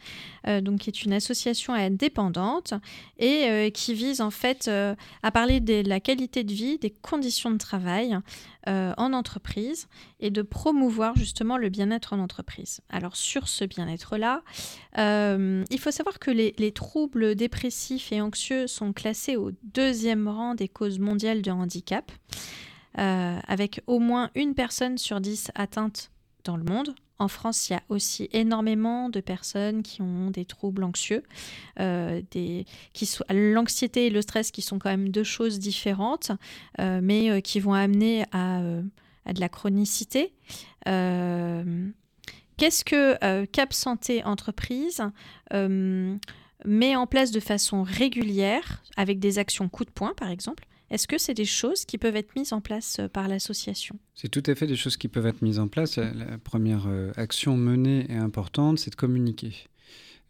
donc 0.62 0.82
qui 0.82 0.90
est 0.90 1.04
une 1.04 1.14
association 1.14 1.74
indépendante 1.74 2.74
et 3.18 3.46
euh, 3.46 3.70
qui 3.70 3.94
vise 3.94 4.22
en 4.22 4.32
fait 4.32 4.68
euh, 4.68 4.96
à 5.24 5.32
parler 5.32 5.60
de 5.60 5.88
la 5.88 6.00
qualité 6.00 6.44
de 6.44 6.54
vie, 6.54 6.78
des 6.78 6.92
conditions 6.92 7.52
de 7.52 7.58
travail 7.58 8.18
en 8.68 9.14
entreprise 9.14 9.88
et 10.20 10.32
de 10.32 10.42
promouvoir 10.42 11.16
justement 11.16 11.56
le 11.56 11.70
bien-être 11.70 12.14
en 12.14 12.20
entreprise. 12.20 12.82
Alors 12.90 13.16
sur 13.16 13.48
ce 13.48 13.64
bien-être-là, 13.64 14.42
il 14.98 15.80
faut 15.80 15.92
savoir 15.92 16.18
que 16.18 16.32
les, 16.32 16.56
les 16.58 16.72
troubles 16.72 17.36
dépressifs 17.36 18.12
et 18.12 18.22
anxieux 18.22 18.66
sont 18.66 18.92
classés 18.92 19.36
au 19.36 19.52
deuxième 19.62 20.28
rang 20.28 20.56
des 20.56 20.68
causes 20.68 20.98
mondiales 20.98 21.44
de 21.44 21.52
handicap, 21.52 22.12
euh, 22.98 23.40
avec 23.48 23.82
au 23.88 24.00
moins 24.00 24.32
une 24.36 24.56
personne 24.56 24.98
sur 24.98 25.20
dix 25.20 25.52
atteinte 25.56 26.12
dans 26.44 26.58
le 26.58 26.64
monde. 26.64 26.96
En 27.18 27.28
France, 27.28 27.70
il 27.70 27.74
y 27.74 27.76
a 27.76 27.84
aussi 27.90 28.30
énormément 28.34 29.10
de 29.10 29.22
personnes 29.22 29.84
qui 29.84 30.02
ont 30.02 30.32
des 30.32 30.46
troubles 30.46 30.84
anxieux, 30.84 31.24
euh, 31.80 32.22
l'anxiété 33.30 34.08
et 34.08 34.10
le 34.10 34.22
stress 34.22 34.52
qui 34.52 34.62
sont 34.62 34.80
quand 34.80 34.90
même 34.90 35.10
deux 35.10 35.24
choses 35.24 35.60
différentes, 35.60 36.32
euh, 36.80 37.00
mais 37.02 37.42
qui 37.42 37.60
vont 37.60 37.74
amener 37.74 38.26
à, 38.32 38.60
à, 39.26 39.34
de 39.34 39.40
la 39.40 39.50
chronicité. 39.50 40.34
Qu'est-ce 40.86 42.86
que 42.86 43.46
Cap 43.46 43.74
Santé 43.74 44.24
Entreprise 44.24 45.04
met 46.66 46.96
en 46.96 47.08
place 47.08 47.32
de 47.32 47.40
façon 47.40 47.84
régulière, 47.84 48.84
avec 48.98 49.20
des 49.20 49.40
actions 49.40 49.70
coup 49.70 49.86
de 49.86 49.92
poing 49.92 50.14
par 50.16 50.30
exemple, 50.30 50.66
est-ce 50.92 51.08
que 51.08 51.18
c'est 51.18 51.34
des 51.34 51.46
choses 51.46 51.86
qui 51.86 51.98
peuvent 51.98 52.16
être 52.16 52.36
mises 52.36 52.54
en 52.54 52.62
place 52.62 53.00
euh, 53.00 53.08
par 53.08 53.28
l'association? 53.28 53.98
C'est 54.14 54.30
tout 54.30 54.44
à 54.46 54.56
fait 54.56 54.68
des 54.68 54.76
choses 54.76 54.98
qui 54.98 55.08
peuvent 55.08 55.26
être 55.26 55.42
mises 55.42 55.60
en 55.60 55.68
place. 55.68 55.98
La 55.98 56.38
première 56.38 56.86
euh, 56.88 57.12
action 57.16 57.58
menée 57.58 58.06
et 58.10 58.16
importante, 58.16 58.80
c'est 58.80 58.92
de 58.92 58.96
communiquer. 58.96 59.54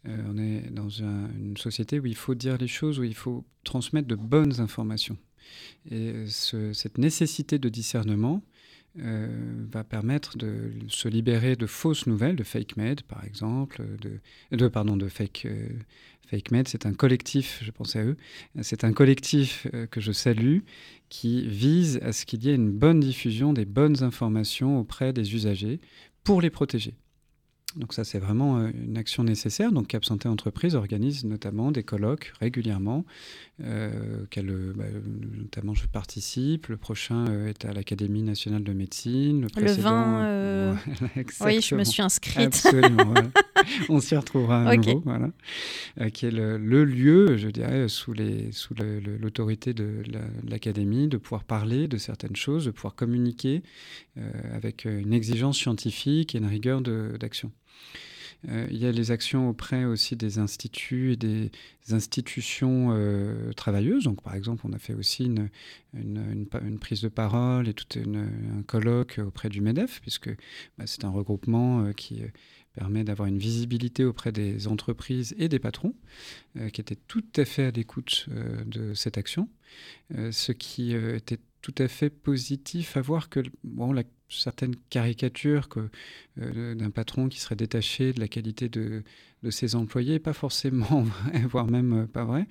Euh, 0.08 0.16
on 0.28 0.38
est 0.38 0.70
dans 0.70 0.88
une 0.88 1.56
société 1.56 2.00
où 2.00 2.06
il 2.06 2.14
faut 2.14 2.34
dire 2.34 2.56
les 2.58 2.68
choses, 2.68 2.98
où 2.98 3.04
il 3.04 3.14
faut 3.14 3.44
transmettre 3.64 4.08
de 4.08 4.14
bonnes 4.14 4.60
informations. 4.60 5.18
Et 5.90 6.24
cette 6.26 6.98
nécessité 6.98 7.58
de 7.58 7.68
discernement, 7.68 8.42
va 8.98 9.84
permettre 9.84 10.38
de 10.38 10.72
se 10.88 11.08
libérer 11.08 11.54
de 11.56 11.66
fausses 11.66 12.06
nouvelles, 12.06 12.36
de 12.36 12.44
fake 12.44 12.76
med 12.76 13.02
par 13.02 13.24
exemple, 13.24 13.82
de, 14.00 14.20
de 14.56 14.68
pardon, 14.68 14.96
de 14.96 15.08
fake, 15.08 15.46
FakeMed, 16.26 16.68
c'est 16.68 16.86
un 16.86 16.94
collectif, 16.94 17.60
je 17.62 17.70
pensais 17.70 18.00
à 18.00 18.04
eux, 18.04 18.16
c'est 18.62 18.84
un 18.84 18.92
collectif 18.92 19.66
euh, 19.74 19.86
que 19.86 20.00
je 20.00 20.12
salue 20.12 20.58
qui 21.08 21.46
vise 21.46 22.00
à 22.02 22.12
ce 22.12 22.26
qu'il 22.26 22.44
y 22.44 22.50
ait 22.50 22.54
une 22.54 22.72
bonne 22.72 23.00
diffusion 23.00 23.52
des 23.52 23.64
bonnes 23.64 24.02
informations 24.02 24.78
auprès 24.80 25.12
des 25.12 25.34
usagers 25.34 25.80
pour 26.24 26.40
les 26.40 26.50
protéger. 26.50 26.94
Donc 27.76 27.92
ça, 27.92 28.04
c'est 28.04 28.18
vraiment 28.18 28.58
euh, 28.58 28.70
une 28.74 28.96
action 28.96 29.22
nécessaire. 29.22 29.70
Donc 29.70 29.88
Cap 29.88 30.04
Santé 30.04 30.28
Entreprise 30.28 30.74
organise 30.74 31.24
notamment 31.24 31.70
des 31.70 31.82
colloques 31.82 32.32
régulièrement, 32.40 33.04
euh, 33.62 34.24
euh, 34.36 34.72
bah, 34.74 34.84
notamment 35.36 35.74
je 35.74 35.86
participe. 35.86 36.68
Le 36.68 36.78
prochain 36.78 37.26
est 37.46 37.66
à 37.66 37.72
l'Académie 37.72 38.22
nationale 38.22 38.64
de 38.64 38.72
médecine. 38.72 39.42
Le, 39.42 39.48
précédent, 39.48 40.22
le 40.22 40.72
20, 40.72 41.46
oui, 41.46 41.60
je 41.60 41.74
me 41.74 41.84
suis 41.84 42.02
inscrite. 42.02 42.46
Absolument, 42.46 43.14
on 43.90 44.00
s'y 44.00 44.16
retrouvera 44.16 44.62
à 44.62 44.76
nouveau, 44.76 45.02
voilà. 45.04 45.30
qui 46.10 46.26
est 46.26 46.30
le, 46.30 46.56
lieu, 46.56 47.36
je 47.36 47.48
dirais, 47.48 47.88
sous 47.88 48.14
l'autorité 48.14 49.70
sous 49.70 49.76
de 49.76 50.02
l'Académie, 50.48 51.08
de 51.08 51.18
pouvoir 51.18 51.44
parler 51.44 51.88
de 51.88 51.98
certaines 51.98 52.36
choses, 52.36 52.64
de 52.64 52.70
pouvoir 52.70 52.94
communiquer 52.94 53.62
avec 54.54 54.86
une 54.86 55.12
exigence 55.12 55.58
scientifique 55.58 56.34
et 56.34 56.38
une 56.38 56.46
rigueur 56.46 56.80
d'action. 56.80 57.50
Euh, 58.48 58.66
il 58.70 58.78
y 58.78 58.86
a 58.86 58.92
les 58.92 59.10
actions 59.10 59.48
auprès 59.48 59.84
aussi 59.84 60.16
des 60.16 60.38
instituts 60.38 61.12
et 61.12 61.16
des 61.16 61.50
institutions 61.90 62.88
euh, 62.90 63.52
travailleuses. 63.52 64.04
Donc, 64.04 64.22
par 64.22 64.34
exemple, 64.34 64.64
on 64.68 64.72
a 64.72 64.78
fait 64.78 64.94
aussi 64.94 65.24
une, 65.24 65.48
prise 66.78 67.00
de 67.00 67.08
parole 67.08 67.68
et 67.68 67.74
tout 67.74 67.86
un 67.98 68.62
colloque 68.62 69.20
auprès 69.24 69.48
du 69.48 69.60
MEDEF, 69.60 70.00
puisque 70.00 70.30
bah, 70.78 70.84
c'est 70.86 71.04
un 71.04 71.10
regroupement 71.10 71.84
euh, 71.84 71.92
qui 71.92 72.22
permet 72.74 73.04
d'avoir 73.04 73.26
une 73.26 73.38
visibilité 73.38 74.04
auprès 74.04 74.32
des 74.32 74.68
entreprises 74.68 75.34
et 75.38 75.48
des 75.48 75.58
patrons, 75.58 75.94
qui 76.74 76.82
étaient 76.82 76.98
tout 77.08 77.24
à 77.36 77.46
fait 77.46 77.64
à 77.64 77.70
l'écoute 77.70 78.26
de 78.66 78.92
cette 78.92 79.16
action. 79.16 79.48
ce 80.10 80.52
qui 80.52 80.92
était 80.92 81.38
tout 81.62 81.74
à 81.78 81.88
fait 81.88 82.10
positif 82.10 82.98
à 82.98 83.00
voir 83.00 83.30
que 83.30 83.40
bon, 83.64 83.94
la 83.94 84.02
certaines 84.28 84.76
caricatures 84.90 85.68
que, 85.68 85.88
d'un 86.36 86.90
patron 86.90 87.28
qui 87.28 87.40
serait 87.40 87.56
détaché 87.56 88.12
de 88.12 88.20
la 88.20 88.28
qualité 88.28 88.68
de, 88.68 89.02
ses 89.50 89.76
employés, 89.76 90.18
pas 90.18 90.32
forcément 90.32 91.06
voire 91.48 91.68
même 91.68 92.08
pas 92.08 92.24
vrai. 92.24 92.48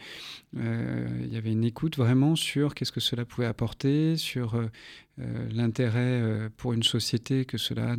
il 0.54 1.28
y 1.30 1.36
avait 1.36 1.52
une 1.52 1.66
écoute 1.66 1.98
vraiment 1.98 2.38
sur 2.38 2.74
qu'est-ce 2.74 2.94
que 2.94 3.02
cela 3.02 3.26
pouvait 3.26 3.48
apporter, 3.48 4.16
sur 4.16 4.58
euh, 5.22 5.48
l'intérêt 5.50 6.22
euh, 6.22 6.50
pour 6.58 6.74
une 6.74 6.84
société 6.84 7.46
que 7.46 7.58
cela 7.58 7.94
a 7.94 7.96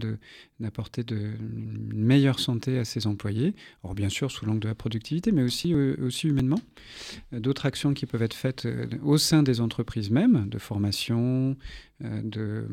d'apporter 0.60 1.02
une 1.10 1.94
meilleure 1.94 2.38
santé 2.38 2.78
à 2.78 2.84
ses 2.84 3.06
employés. 3.06 3.54
Or, 3.84 3.94
bien 3.94 4.10
sûr, 4.10 4.30
sous 4.30 4.44
l'angle 4.44 4.60
de 4.60 4.68
la 4.68 4.74
productivité, 4.74 5.32
mais 5.32 5.42
aussi, 5.42 5.72
euh, 5.72 5.96
aussi 6.02 6.28
humainement. 6.28 6.60
D'autres 7.32 7.64
actions 7.64 7.94
qui 7.94 8.04
peuvent 8.04 8.22
être 8.22 8.34
faites 8.34 8.68
au 9.02 9.16
sein 9.16 9.42
des 9.42 9.62
entreprises 9.62 10.10
mêmes, 10.10 10.46
de 10.50 10.58
formation, 10.58 11.56
de, 12.00 12.66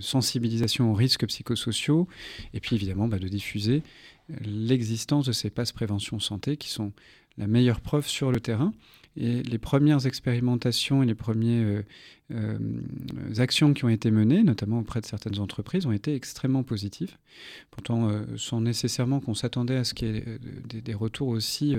sensibilisation 0.00 0.90
aux 0.90 0.94
risques 0.94 1.26
psychosociaux, 1.26 2.08
et 2.54 2.60
puis 2.60 2.76
évidemment 2.76 3.08
bah, 3.08 3.18
de 3.18 3.28
diffuser 3.28 3.82
l'existence 4.40 5.26
de 5.26 5.32
ces 5.32 5.50
passes 5.50 5.72
prévention 5.72 6.18
santé 6.20 6.56
qui 6.56 6.70
sont 6.70 6.92
la 7.38 7.46
meilleure 7.46 7.80
preuve 7.80 8.06
sur 8.06 8.30
le 8.30 8.40
terrain. 8.40 8.72
Et 9.16 9.42
les 9.42 9.58
premières 9.58 10.06
expérimentations 10.06 11.02
et 11.02 11.06
les 11.06 11.14
premières 11.14 11.66
euh, 11.66 11.82
euh, 12.30 13.34
actions 13.36 13.74
qui 13.74 13.84
ont 13.84 13.90
été 13.90 14.10
menées, 14.10 14.42
notamment 14.42 14.78
auprès 14.78 15.02
de 15.02 15.06
certaines 15.06 15.38
entreprises, 15.38 15.84
ont 15.84 15.92
été 15.92 16.14
extrêmement 16.14 16.62
positives. 16.62 17.18
Pourtant, 17.70 18.08
euh, 18.08 18.24
sans 18.36 18.62
nécessairement 18.62 19.20
qu'on 19.20 19.34
s'attendait 19.34 19.76
à 19.76 19.84
ce 19.84 19.92
qu'il 19.92 20.08
y 20.08 20.16
ait 20.16 20.80
des, 20.80 20.94
retours 20.94 21.28
aussi, 21.28 21.76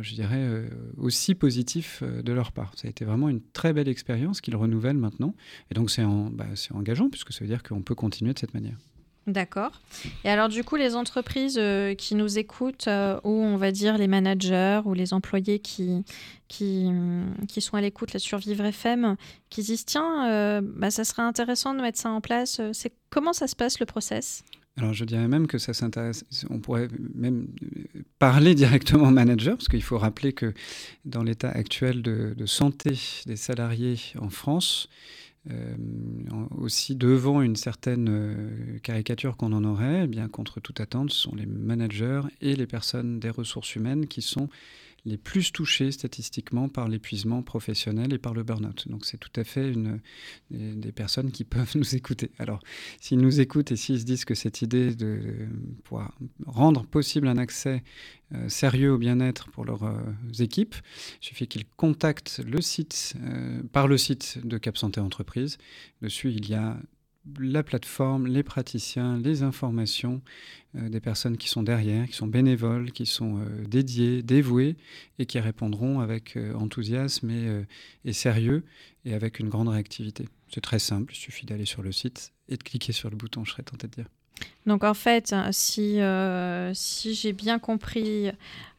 je 0.00 0.14
dirais, 0.14 0.68
aussi 0.96 1.34
positifs 1.34 2.02
de 2.02 2.32
leur 2.32 2.52
part. 2.52 2.72
Ça 2.76 2.86
a 2.86 2.90
été 2.90 3.04
vraiment 3.04 3.28
une 3.28 3.40
très 3.40 3.72
belle 3.72 3.88
expérience 3.88 4.40
qu'ils 4.40 4.56
renouvellent 4.56 4.96
maintenant. 4.96 5.34
Et 5.70 5.74
donc, 5.74 5.90
c'est 5.90 6.04
bah, 6.04 6.46
engageant, 6.72 7.08
puisque 7.08 7.32
ça 7.32 7.40
veut 7.40 7.48
dire 7.48 7.62
qu'on 7.62 7.82
peut 7.82 7.94
continuer 7.94 8.32
de 8.32 8.38
cette 8.38 8.54
manière. 8.54 8.76
D'accord. 9.26 9.80
Et 10.24 10.28
alors 10.28 10.50
du 10.50 10.64
coup, 10.64 10.76
les 10.76 10.94
entreprises 10.96 11.56
euh, 11.58 11.94
qui 11.94 12.14
nous 12.14 12.38
écoutent, 12.38 12.88
euh, 12.88 13.18
ou 13.24 13.30
on 13.30 13.56
va 13.56 13.72
dire 13.72 13.96
les 13.96 14.06
managers 14.06 14.82
ou 14.84 14.92
les 14.92 15.14
employés 15.14 15.60
qui, 15.60 16.04
qui, 16.48 16.90
qui 17.48 17.62
sont 17.62 17.76
à 17.76 17.80
l'écoute 17.80 18.18
sur 18.18 18.36
Vivre 18.38 18.66
FM, 18.66 19.16
qui 19.48 19.62
disent 19.62 19.86
tiens, 19.86 20.28
euh, 20.28 20.60
bah, 20.62 20.90
ça 20.90 21.04
serait 21.04 21.22
intéressant 21.22 21.74
de 21.74 21.80
mettre 21.80 21.98
ça 21.98 22.10
en 22.10 22.20
place. 22.20 22.60
Comment 23.08 23.32
ça 23.32 23.46
se 23.46 23.56
passe 23.56 23.80
le 23.80 23.86
process? 23.86 24.44
Alors 24.76 24.92
je 24.92 25.04
dirais 25.04 25.28
même 25.28 25.46
que 25.46 25.58
ça 25.58 25.72
s'intéresse, 25.72 26.24
on 26.50 26.58
pourrait 26.58 26.88
même 27.14 27.46
parler 28.18 28.54
directement 28.54 29.08
au 29.08 29.12
manager, 29.12 29.56
parce 29.56 29.68
qu'il 29.68 29.82
faut 29.82 29.98
rappeler 29.98 30.32
que 30.32 30.52
dans 31.04 31.22
l'état 31.22 31.50
actuel 31.50 32.02
de, 32.02 32.34
santé 32.46 32.98
des 33.26 33.36
salariés 33.36 34.00
en 34.18 34.30
France, 34.30 34.88
euh, 35.50 35.74
aussi 36.58 36.96
devant 36.96 37.42
une 37.42 37.54
certaine 37.54 38.08
euh, 38.08 38.78
caricature 38.82 39.36
qu'on 39.36 39.52
en 39.52 39.62
aurait, 39.64 40.04
eh 40.04 40.06
bien 40.06 40.26
contre 40.26 40.58
toute 40.58 40.80
attente, 40.80 41.10
ce 41.10 41.20
sont 41.20 41.34
les 41.36 41.46
managers 41.46 42.22
et 42.40 42.56
les 42.56 42.66
personnes 42.66 43.20
des 43.20 43.30
ressources 43.30 43.76
humaines 43.76 44.06
qui 44.06 44.22
sont 44.22 44.48
les 45.04 45.18
plus 45.18 45.52
touchés 45.52 45.92
statistiquement 45.92 46.68
par 46.68 46.88
l'épuisement 46.88 47.42
professionnel 47.42 48.12
et 48.12 48.18
par 48.18 48.34
le 48.34 48.42
burn-out. 48.42 48.88
Donc 48.88 49.04
c'est 49.04 49.18
tout 49.18 49.32
à 49.36 49.44
fait 49.44 49.70
une, 49.70 50.00
des, 50.50 50.92
personnes 50.92 51.30
qui 51.30 51.44
peuvent 51.44 51.76
nous 51.76 51.94
écouter. 51.94 52.30
Alors 52.38 52.60
s'ils 53.00 53.18
nous 53.18 53.40
écoutent 53.40 53.72
et 53.72 53.76
s'ils 53.76 54.00
se 54.00 54.04
disent 54.04 54.24
que 54.24 54.34
cette 54.34 54.62
idée 54.62 54.94
de 54.94 55.48
pouvoir 55.84 56.16
rendre 56.46 56.86
possible 56.86 57.28
un 57.28 57.38
accès 57.38 57.82
euh, 58.34 58.48
sérieux 58.48 58.92
au 58.92 58.98
bien-être 58.98 59.50
pour 59.50 59.64
leurs 59.64 59.84
euh, 59.84 60.00
équipes, 60.38 60.74
il 61.20 61.26
suffit 61.26 61.46
qu'ils 61.46 61.66
contactent 61.76 62.40
le 62.44 62.60
site 62.62 63.14
euh, 63.22 63.62
par 63.72 63.86
le 63.86 63.98
site 63.98 64.38
de 64.44 64.56
Cap 64.56 64.78
Santé 64.78 65.00
Entreprise. 65.00 65.58
Dessus 66.00 66.32
il 66.32 66.48
y 66.48 66.54
a 66.54 66.78
la 67.38 67.62
plateforme, 67.62 68.26
les 68.26 68.42
praticiens, 68.42 69.18
les 69.18 69.42
informations 69.42 70.22
euh, 70.76 70.88
des 70.88 71.00
personnes 71.00 71.36
qui 71.36 71.48
sont 71.48 71.62
derrière, 71.62 72.06
qui 72.06 72.14
sont 72.14 72.26
bénévoles, 72.26 72.92
qui 72.92 73.06
sont 73.06 73.38
euh, 73.38 73.64
dédiées, 73.66 74.22
dévouées 74.22 74.76
et 75.18 75.26
qui 75.26 75.38
répondront 75.38 76.00
avec 76.00 76.36
euh, 76.36 76.54
enthousiasme 76.54 77.30
et, 77.30 77.64
et, 78.04 78.12
sérieux 78.12 78.64
et 79.04 79.14
avec 79.14 79.38
une 79.38 79.48
grande 79.48 79.68
réactivité. 79.68 80.28
C'est 80.48 80.60
très 80.60 80.78
simple, 80.78 81.12
il 81.14 81.18
suffit 81.18 81.46
d'aller 81.46 81.64
sur 81.64 81.82
le 81.82 81.92
site 81.92 82.32
et 82.48 82.56
de 82.56 82.62
cliquer 82.62 82.92
sur 82.92 83.10
le 83.10 83.16
bouton, 83.16 83.44
je 83.44 83.52
serais 83.52 83.62
tenté 83.62 83.88
de 83.88 83.92
dire. 83.92 84.06
Donc 84.66 84.82
en 84.82 84.94
fait, 84.94 85.34
si, 85.50 86.00
euh, 86.00 86.72
si 86.74 87.14
j'ai 87.14 87.34
bien 87.34 87.58
compris 87.58 88.30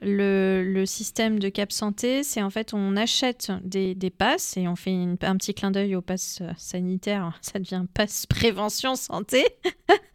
le, 0.01 0.63
le, 0.65 0.85
système 0.87 1.37
de 1.37 1.47
Cap 1.49 1.71
Santé, 1.71 2.23
c'est 2.23 2.41
en 2.41 2.49
fait 2.49 2.73
on 2.73 2.97
achète 2.97 3.51
des, 3.63 3.93
des 3.93 4.09
passes 4.09 4.57
et 4.57 4.67
on 4.67 4.75
fait 4.75 4.95
un 5.21 5.37
petit 5.37 5.53
clin 5.53 5.69
d'œil 5.69 5.95
au 5.95 6.01
pass 6.01 6.41
sanitaire, 6.57 7.37
ça 7.41 7.59
devient 7.59 7.85
passe 7.93 8.25
prévention 8.25 8.95
santé. 8.95 9.45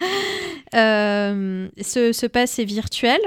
euh, 0.75 1.69
ce, 1.81 2.13
ce 2.13 2.27
pass 2.27 2.59
est 2.59 2.65
virtuel, 2.65 3.21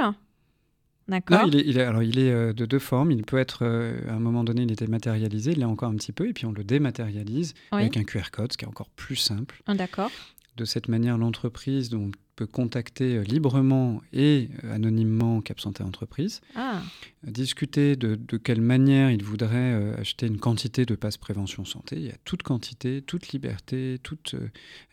D'accord. 1.07 1.41
Il 1.47 1.55
est, 1.57 1.63
il 1.65 1.77
est, 1.77 1.83
alors 1.83 2.03
il 2.03 2.17
est 2.17 2.31
euh, 2.31 2.53
de 2.53 2.65
deux 2.65 2.79
formes. 2.79 3.11
Il 3.11 3.23
peut 3.23 3.37
être, 3.37 3.59
euh, 3.63 3.99
à 4.07 4.13
un 4.13 4.19
moment 4.19 4.43
donné, 4.43 4.63
il 4.63 4.71
était 4.71 4.87
matérialisé, 4.87 5.51
il 5.51 5.59
l'est 5.59 5.65
encore 5.65 5.89
un 5.89 5.95
petit 5.95 6.13
peu, 6.13 6.29
et 6.29 6.33
puis 6.33 6.45
on 6.45 6.53
le 6.53 6.63
dématérialise 6.63 7.53
avec 7.71 7.97
un 7.97 8.03
QR 8.03 8.31
code, 8.31 8.53
ce 8.53 8.57
qui 8.57 8.65
est 8.65 8.67
encore 8.67 8.89
plus 8.89 9.17
simple. 9.17 9.61
Ah, 9.67 9.75
d'accord. 9.75 10.11
De 10.55 10.65
cette 10.65 10.87
manière, 10.87 11.17
l'entreprise 11.17 11.89
peut 12.35 12.47
contacter 12.47 13.17
euh, 13.17 13.23
librement 13.23 14.01
et 14.11 14.49
euh, 14.63 14.73
anonymement 14.73 15.41
Cap 15.41 15.59
Santé 15.59 15.83
Entreprise, 15.83 16.41
ah. 16.55 16.81
discuter 17.23 17.95
de, 17.95 18.15
de, 18.15 18.37
quelle 18.37 18.61
manière 18.61 19.11
il 19.11 19.23
voudrait 19.23 19.73
euh, 19.73 19.95
acheter 19.99 20.27
une 20.27 20.39
quantité 20.39 20.85
de 20.85 20.95
passes 20.95 21.17
prévention 21.17 21.65
santé. 21.65 21.95
Il 21.97 22.05
y 22.05 22.09
a 22.09 22.17
toute 22.25 22.43
quantité, 22.43 23.01
toute 23.01 23.29
liberté, 23.29 23.99
toute 24.01 24.35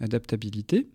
adaptabilité, 0.01 0.89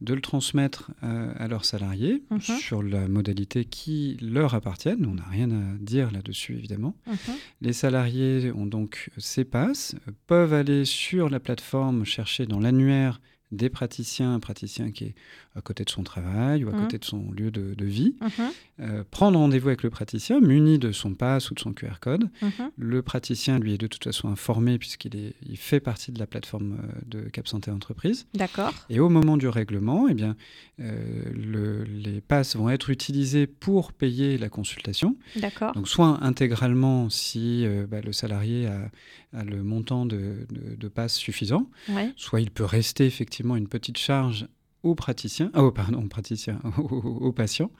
de 0.00 0.14
le 0.14 0.20
transmettre 0.20 0.90
à 1.02 1.48
leurs 1.48 1.64
salariés 1.64 2.22
mhm. 2.30 2.40
sur 2.40 2.82
la 2.82 3.08
modalité 3.08 3.64
qui 3.64 4.16
leur 4.22 4.54
appartienne. 4.54 5.04
On 5.06 5.14
n'a 5.14 5.28
rien 5.28 5.50
à 5.50 5.74
dire 5.78 6.10
là-dessus, 6.10 6.54
évidemment. 6.56 6.96
Mhm. 7.06 7.16
Les 7.60 7.72
salariés 7.72 8.52
ont 8.52 8.66
donc 8.66 9.10
ces 9.18 9.44
passes, 9.44 9.94
peuvent 10.26 10.54
aller 10.54 10.84
sur 10.84 11.28
la 11.28 11.40
plateforme 11.40 12.04
chercher 12.04 12.46
dans 12.46 12.60
l'annuaire 12.60 13.20
des 13.52 13.68
praticiens, 13.68 14.34
un 14.34 14.40
praticien 14.40 14.90
qui 14.90 15.04
est 15.04 15.14
à 15.56 15.60
côté 15.60 15.84
de 15.84 15.90
son 15.90 16.04
travail 16.04 16.64
ou 16.64 16.68
à 16.68 16.72
mmh. 16.72 16.82
côté 16.82 16.98
de 16.98 17.04
son 17.04 17.32
lieu 17.32 17.50
de, 17.50 17.84
vie, 17.84 18.14
mmh. 18.20 18.42
euh, 18.80 19.04
prendre 19.10 19.38
rendez-vous 19.38 19.68
avec 19.68 19.82
le 19.82 19.90
praticien 19.90 20.40
muni 20.40 20.78
de 20.78 20.92
son 20.92 21.14
pass 21.14 21.50
ou 21.50 21.54
de 21.54 21.60
son 21.60 21.72
QR 21.72 21.98
code. 22.00 22.30
Mmh. 22.40 22.48
Le 22.76 23.02
praticien, 23.02 23.58
lui, 23.58 23.74
est 23.74 23.78
de 23.78 23.88
toute 23.88 24.04
façon 24.04 24.28
informé 24.28 24.78
puisqu'il 24.78 25.16
est, 25.16 25.34
il 25.44 25.56
fait 25.56 25.80
partie 25.80 26.12
de 26.12 26.20
la 26.20 26.26
plateforme 26.26 26.78
euh, 26.78 27.00
de 27.06 27.28
Cap 27.28 27.48
Santé 27.48 27.72
Entreprise. 27.72 28.26
D'accord. 28.34 28.72
Et 28.88 29.00
au 29.00 29.08
moment 29.08 29.36
du 29.36 29.48
règlement, 29.48 30.06
eh 30.08 30.14
bien, 30.14 30.36
euh, 30.78 31.24
le, 31.34 31.82
les 31.82 32.20
passes 32.20 32.54
vont 32.54 32.70
être 32.70 32.90
utilisés 32.90 33.48
pour 33.48 33.92
payer 33.92 34.38
la 34.38 34.48
consultation. 34.48 35.16
D'accord. 35.36 35.72
Donc, 35.72 35.88
soit 35.88 36.22
intégralement 36.22 37.10
si 37.10 37.66
bah, 37.88 38.00
le 38.00 38.12
salarié 38.12 38.66
a, 38.66 38.90
a, 39.32 39.44
le 39.44 39.62
montant 39.62 40.06
de, 40.06 40.46
de, 40.50 40.76
de 40.76 41.08
suffisant, 41.08 41.68
soit 42.16 42.40
il 42.40 42.50
peut 42.50 42.64
rester 42.64 43.06
effectivement 43.06 43.39
une 43.42 43.68
petite 43.68 43.98
charge 43.98 44.46
aux 44.82 44.94
praticiens, 44.94 45.50
oh, 45.54 45.70
pardon, 45.70 46.08
praticiens, 46.08 46.58
aux, 46.78 47.32
patients. 47.32 47.70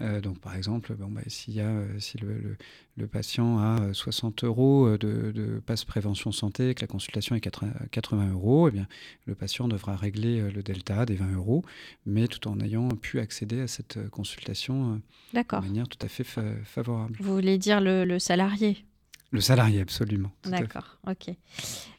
Euh, 0.00 0.20
donc, 0.20 0.38
par 0.38 0.54
exemple, 0.54 0.94
bon, 0.94 1.08
bah, 1.08 1.22
s'il 1.26 1.54
y 1.54 1.60
a, 1.60 1.68
euh, 1.68 1.98
si 1.98 2.18
le, 2.18 2.56
le, 2.96 3.06
patient 3.06 3.58
a 3.58 3.94
60 3.94 4.44
euros 4.44 4.98
de, 4.98 5.32
de, 5.32 5.62
passe 5.64 5.84
prévention 5.84 6.30
santé, 6.30 6.74
que 6.74 6.82
la 6.82 6.86
consultation 6.86 7.34
est 7.34 7.40
80 7.40 8.32
euros, 8.32 8.68
eh 8.68 8.70
bien, 8.70 8.86
le 9.24 9.34
patient 9.34 9.66
devra 9.66 9.96
régler 9.96 10.50
le 10.50 10.62
delta 10.62 11.06
des 11.06 11.14
20 11.14 11.32
euros, 11.36 11.62
mais 12.04 12.28
tout 12.28 12.46
en 12.48 12.60
ayant 12.60 12.88
pu 12.88 13.18
accéder 13.18 13.60
à 13.60 13.66
cette 13.66 14.10
consultation 14.10 15.00
de 15.32 15.60
manière 15.60 15.88
tout 15.88 16.04
à 16.04 16.08
fait 16.08 16.24
favorable. 16.24 17.16
Vous 17.20 17.34
voulez 17.34 17.56
dire 17.56 17.80
le, 17.80 18.04
le 18.04 18.18
salarié? 18.18 18.84
Le 19.32 19.40
salarié, 19.40 19.80
absolument. 19.80 20.30
D'accord, 20.44 20.98
ok. 21.08 21.34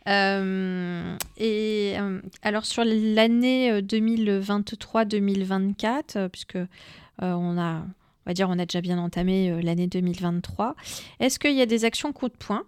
Euh, 0.07 1.17
et 1.37 1.95
euh, 1.97 2.21
alors 2.43 2.65
sur 2.65 2.83
l'année 2.85 3.81
2023-2024, 3.81 6.17
euh, 6.17 6.29
puisque 6.29 6.59
on 7.19 7.57
a, 7.57 7.79
on 7.79 8.27
va 8.27 8.33
dire, 8.33 8.49
on 8.49 8.59
a 8.59 8.65
déjà 8.65 8.81
bien 8.81 8.99
entamé 8.99 9.63
l'année 9.63 9.87
2023, 9.87 10.75
est-ce 11.19 11.39
qu'il 11.39 11.55
y 11.55 11.61
a 11.61 11.65
des 11.65 11.85
actions 11.85 12.13
coup 12.13 12.29
de 12.29 12.37
poing? 12.37 12.61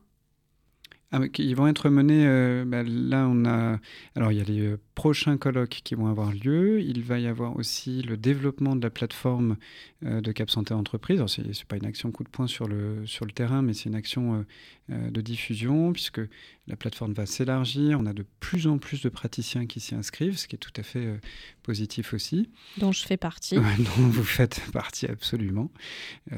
Ah, 1.11 1.19
Ils 1.37 1.55
vont 1.55 1.67
être 1.67 1.89
menées. 1.89 2.25
Bah, 2.65 2.81
là, 2.83 3.27
on 3.29 3.45
a. 3.45 3.77
Alors, 4.15 4.31
il 4.31 4.39
y 4.39 4.41
a 4.41 4.45
les 4.45 4.77
prochains 4.95 5.37
colloques 5.37 5.81
qui 5.83 5.93
vont 5.93 6.07
avoir 6.07 6.31
lieu. 6.31 6.81
Il 6.81 7.03
va 7.03 7.19
y 7.19 7.27
avoir 7.27 7.55
aussi 7.57 8.01
le 8.01 8.17
développement 8.17 8.75
de 8.75 8.81
la 8.81 8.89
plateforme 8.89 9.57
euh, 10.05 10.21
de 10.21 10.31
Cap 10.31 10.49
Santé 10.49 10.73
Entreprise. 10.73 11.23
Ce 11.27 11.41
n'est 11.41 11.51
pas 11.67 11.75
une 11.75 11.85
action 11.85 12.11
coup 12.11 12.23
de 12.23 12.29
poing 12.29 12.47
sur 12.47 12.67
le, 12.67 13.05
sur 13.05 13.25
le 13.25 13.31
terrain, 13.31 13.61
mais 13.61 13.73
c'est 13.73 13.89
une 13.89 13.95
action 13.95 14.35
euh, 14.35 14.43
euh, 14.91 15.11
de 15.11 15.21
diffusion, 15.21 15.93
puisque 15.93 16.21
la 16.67 16.75
plateforme 16.75 17.13
va 17.13 17.25
s'élargir. 17.25 17.99
On 17.99 18.05
a 18.05 18.13
de 18.13 18.25
plus 18.39 18.67
en 18.67 18.77
plus 18.77 19.01
de 19.01 19.09
praticiens 19.09 19.65
qui 19.67 19.79
s'y 19.79 19.95
inscrivent, 19.95 20.37
ce 20.37 20.47
qui 20.47 20.55
est 20.55 20.59
tout 20.59 20.73
à 20.77 20.83
fait 20.83 21.19
positif 21.61 22.13
aussi. 22.13 22.49
Dont 22.77 22.91
je 22.91 23.05
fais 23.05 23.17
partie. 23.17 23.55
dont 23.77 24.07
vous 24.09 24.23
faites 24.23 24.61
partie 24.71 25.07
absolument. 25.07 25.71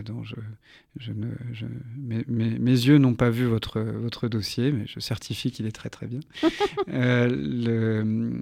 dont 0.06 0.24
je, 0.24 0.36
je 0.98 1.12
ne, 1.12 1.28
mes, 1.98 2.24
mes, 2.28 2.72
yeux 2.72 2.98
n'ont 2.98 3.15
pas 3.15 3.30
vu 3.30 3.46
votre, 3.46 3.80
votre 3.80 4.28
dossier, 4.28 4.72
mais 4.72 4.86
je 4.88 5.00
certifie 5.00 5.52
qu'il 5.52 5.65
est 5.65 5.72
très 5.72 5.89
très 5.89 6.08
bien. 6.08 6.20
le, 6.88 8.41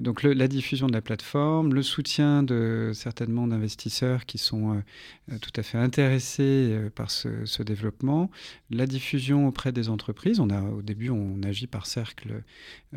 donc 0.00 0.22
la 0.22 0.48
diffusion 0.48 0.86
de 0.86 0.92
la 0.92 1.02
plateforme, 1.02 1.74
le 1.74 1.82
soutien 1.82 2.42
de 2.42 2.92
certainement 2.94 3.46
d'investisseurs 3.46 4.26
qui 4.26 4.38
sont 4.38 4.82
euh, 5.30 5.38
tout 5.40 5.52
à 5.56 5.62
fait 5.62 5.78
intéressés 5.78 6.70
euh, 6.72 6.90
par 6.90 7.10
ce, 7.10 7.62
développement, 7.62 8.30
la 8.70 8.86
diffusion 8.86 9.46
auprès 9.46 9.72
des 9.72 9.88
entreprises. 9.88 10.40
On 10.40 10.50
a, 10.50 10.60
au 10.60 10.82
début, 10.82 11.10
on 11.10 11.42
agit 11.42 11.66
par 11.66 11.86
cercles 11.86 12.42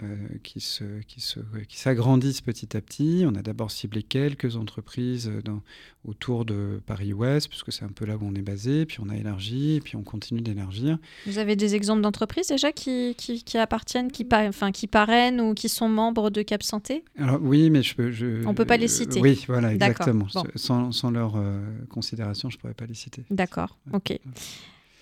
euh, 0.01 0.15
qui, 0.43 0.59
se, 0.59 0.83
qui, 1.07 1.21
se, 1.21 1.39
qui 1.67 1.77
s'agrandissent 1.77 2.41
petit 2.41 2.75
à 2.75 2.81
petit. 2.81 3.25
On 3.27 3.35
a 3.35 3.41
d'abord 3.41 3.71
ciblé 3.71 4.01
quelques 4.03 4.55
entreprises 4.55 5.31
dans, 5.43 5.61
autour 6.03 6.45
de 6.45 6.81
Paris-Ouest, 6.85 7.49
puisque 7.49 7.71
c'est 7.71 7.83
un 7.83 7.89
peu 7.89 8.05
là 8.05 8.17
où 8.17 8.21
on 8.23 8.35
est 8.35 8.41
basé, 8.41 8.85
puis 8.85 8.97
on 9.01 9.09
a 9.09 9.15
élargi, 9.15 9.81
puis 9.83 9.95
on 9.95 10.03
continue 10.03 10.41
d'élargir. 10.41 10.97
Vous 11.25 11.37
avez 11.37 11.55
des 11.55 11.75
exemples 11.75 12.01
d'entreprises 12.01 12.47
déjà 12.47 12.71
qui, 12.71 13.15
qui, 13.15 13.57
appartiennent, 13.57 14.11
qui, 14.11 14.27
enfin, 14.31 14.71
qui 14.71 14.87
parrainent 14.87 15.41
ou 15.41 15.53
qui 15.53 15.69
sont 15.69 15.89
membres 15.89 16.29
de 16.29 16.41
Cap 16.45 16.63
Santé 16.63 17.03
Alors 17.17 17.39
oui, 17.41 17.69
mais 17.69 17.83
je 17.83 17.95
peux... 17.95 18.11
Je, 18.11 18.45
on 18.45 18.51
ne 18.51 18.55
peut 18.55 18.65
pas 18.65 18.77
les 18.77 18.87
citer 18.87 19.19
Oui, 19.19 19.43
voilà, 19.47 19.73
exactement. 19.73 20.27
Sans, 20.55 20.91
sans, 20.91 21.11
leur 21.11 21.35
euh, 21.35 21.59
considération, 21.89 22.49
je 22.49 22.57
ne 22.57 22.61
pourrais 22.61 22.73
pas 22.73 22.85
les 22.85 22.93
citer. 22.93 23.25
D'accord, 23.29 23.77
ok. 23.93 24.17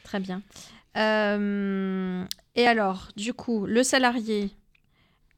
Très 0.03 0.19
bien. 0.19 0.41
Euh, 0.97 2.23
et 2.55 2.67
alors, 2.67 3.09
du 3.15 3.33
coup, 3.33 3.65
le 3.65 3.83
salarié, 3.83 4.51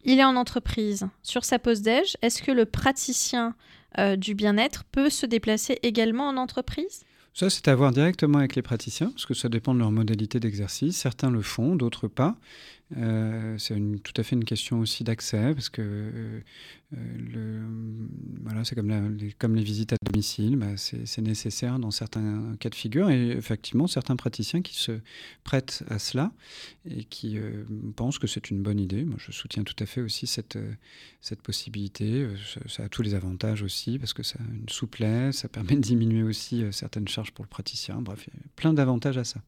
il 0.03 0.19
est 0.19 0.23
en 0.23 0.35
entreprise 0.35 1.07
sur 1.23 1.45
sa 1.45 1.59
pause 1.59 1.81
déj. 1.81 2.17
Est-ce 2.21 2.41
que 2.41 2.51
le 2.51 2.65
praticien 2.65 3.55
euh, 3.97 4.15
du 4.15 4.35
bien-être 4.35 4.83
peut 4.85 5.09
se 5.09 5.25
déplacer 5.25 5.79
également 5.83 6.27
en 6.27 6.37
entreprise? 6.37 7.05
Ça, 7.33 7.49
c'est 7.49 7.67
à 7.67 7.75
voir 7.75 7.91
directement 7.91 8.37
avec 8.37 8.55
les 8.55 8.61
praticiens, 8.61 9.09
parce 9.09 9.25
que 9.25 9.33
ça 9.33 9.49
dépend 9.49 9.73
de 9.73 9.79
leur 9.79 9.91
modalité 9.91 10.39
d'exercice. 10.39 10.95
Certains 10.95 11.29
le 11.29 11.41
font, 11.41 11.75
d'autres 11.75 12.07
pas. 12.07 12.37
Euh, 12.97 13.57
c'est 13.57 13.75
tout 14.03 14.13
à 14.15 14.23
fait 14.23 14.35
une 14.35 14.45
question 14.45 14.79
aussi 14.79 15.03
d'accès, 15.03 15.53
parce 15.53 15.69
que 15.69 16.41
euh, 16.93 17.67
voilà, 18.43 18.63
c'est 18.63 18.75
comme, 18.75 18.89
les, 19.55 19.63
visites 19.63 19.93
à 19.93 19.97
domicile, 20.03 20.55
bah, 20.55 20.77
c'est 20.77 21.21
nécessaire 21.21 21.79
dans 21.79 21.89
certains 21.89 22.55
cas 22.59 22.69
de 22.69 22.75
figure, 22.75 23.09
et 23.09 23.31
effectivement, 23.31 23.87
certains 23.87 24.15
praticiens 24.15 24.61
qui 24.61 24.75
se 24.75 24.99
prêtent 25.43 25.83
à 25.89 25.97
cela 25.97 26.31
et 26.87 27.03
qui 27.05 27.39
euh, 27.39 27.63
pensent 27.95 28.19
que 28.19 28.27
c'est 28.27 28.51
une 28.51 28.61
bonne 28.61 28.79
idée. 28.79 29.03
Moi, 29.03 29.17
je 29.19 29.31
soutiens 29.31 29.63
tout 29.63 29.75
à 29.79 29.87
fait 29.87 30.01
aussi 30.01 30.27
cette, 30.27 30.57
possibilité. 31.43 32.27
Ça, 32.67 32.83
a 32.83 32.89
tous 32.89 33.01
les 33.01 33.15
avantages 33.15 33.63
aussi, 33.63 33.97
parce 33.97 34.13
que 34.13 34.23
ça 34.23 34.37
a 34.39 34.53
une 34.53 34.69
souplesse, 34.69 35.37
ça 35.37 35.49
permet 35.49 35.75
de 35.75 35.81
diminuer 35.81 36.23
aussi 36.23 36.63
certaines 36.71 37.07
charges 37.07 37.31
pour 37.31 37.43
le 37.43 37.49
praticien. 37.49 37.99
Bref, 38.01 38.27
il 38.27 38.33
y 38.33 38.37
a 38.37 38.49
plein 38.55 38.73
d'avantages 38.73 39.17
à 39.17 39.23
ça. 39.23 39.41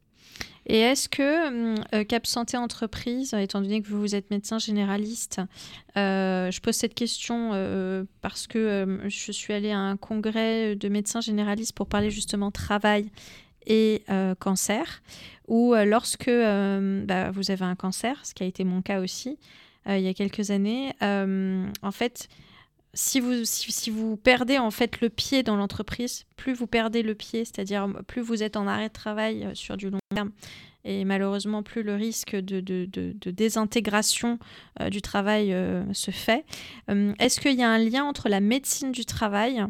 Et 0.67 0.80
est-ce 0.80 1.08
que 1.08 1.47
hum, 1.47 1.84
euh, 1.93 2.04
Cap 2.04 2.28
Santé 2.28 2.58
Entreprise, 2.58 3.34
étant 3.34 3.62
donné 3.62 3.82
que 3.82 3.88
vous, 3.88 4.15
êtes 4.15 4.30
médecin 4.30 4.60
généraliste, 4.60 5.41
euh, 5.95 6.52
je 6.52 6.60
pose 6.60 6.76
cette 6.76 6.93
question 6.93 7.52
euh, 7.54 8.04
parce 8.21 8.47
que 8.47 9.00
je 9.08 9.32
suis 9.32 9.54
allée 9.54 9.71
à 9.71 9.80
un 9.80 9.95
congrès 9.95 10.76
de 10.76 10.89
médecins 10.89 11.21
généralistes 11.21 11.73
pour 11.73 11.88
parler 11.88 12.12
justement 12.12 12.52
travail 12.52 13.10
et 13.65 14.04
cancer, 14.39 15.02
où 15.50 15.73
lorsque 15.76 16.30
bah, 16.30 17.32
vous 17.32 17.52
avez 17.52 17.65
un 17.65 17.76
cancer, 17.76 18.26
ce 18.26 18.34
qui 18.34 18.43
a 18.43 18.45
été 18.45 18.63
mon 18.63 18.82
cas 18.82 19.02
aussi 19.02 19.38
il 19.89 20.00
y 20.00 20.08
a 20.08 20.13
quelques 20.13 20.52
années, 20.52 20.93
en 21.02 21.91
fait, 21.91 22.30
si 22.93 23.19
vous, 23.19 23.43
si, 23.43 23.89
vous 23.89 24.17
perdez 24.17 24.58
en 24.58 24.71
fait 24.71 25.02
le 25.02 25.10
pied 25.10 25.43
dans 25.43 25.56
l'entreprise, 25.56 26.26
plus 26.36 26.54
vous 26.54 26.67
perdez 26.67 27.04
le 27.04 27.15
pied, 27.15 27.45
c'est-à-dire 27.45 27.88
plus 28.08 28.21
vous 28.21 28.43
êtes 28.43 28.58
en 28.58 28.67
arrêt 28.67 28.88
de 28.88 28.93
travail 28.93 29.43
euh, 29.43 29.54
sur 29.54 29.78
du 29.78 29.89
long 29.89 30.00
terme, 30.13 30.32
et 30.84 31.06
malheureusement 31.06 31.63
plus 31.63 31.84
le 31.84 31.95
risque 31.95 32.36
de, 32.36 32.60
de, 32.60 33.32
désintégration 33.32 34.39
euh, 34.82 34.89
du 34.89 35.02
travail 35.02 35.54
euh, 35.54 35.84
se 35.93 36.12
fait. 36.12 36.45
Est-ce 37.19 37.39
qu'il 37.39 37.56
y 37.56 37.63
a 37.63 37.69
un 37.69 37.78
lien 37.78 38.04
entre 38.04 38.30
la 38.30 38.39
médecine 38.39 38.91
du 38.91 39.06
travail 39.06 39.63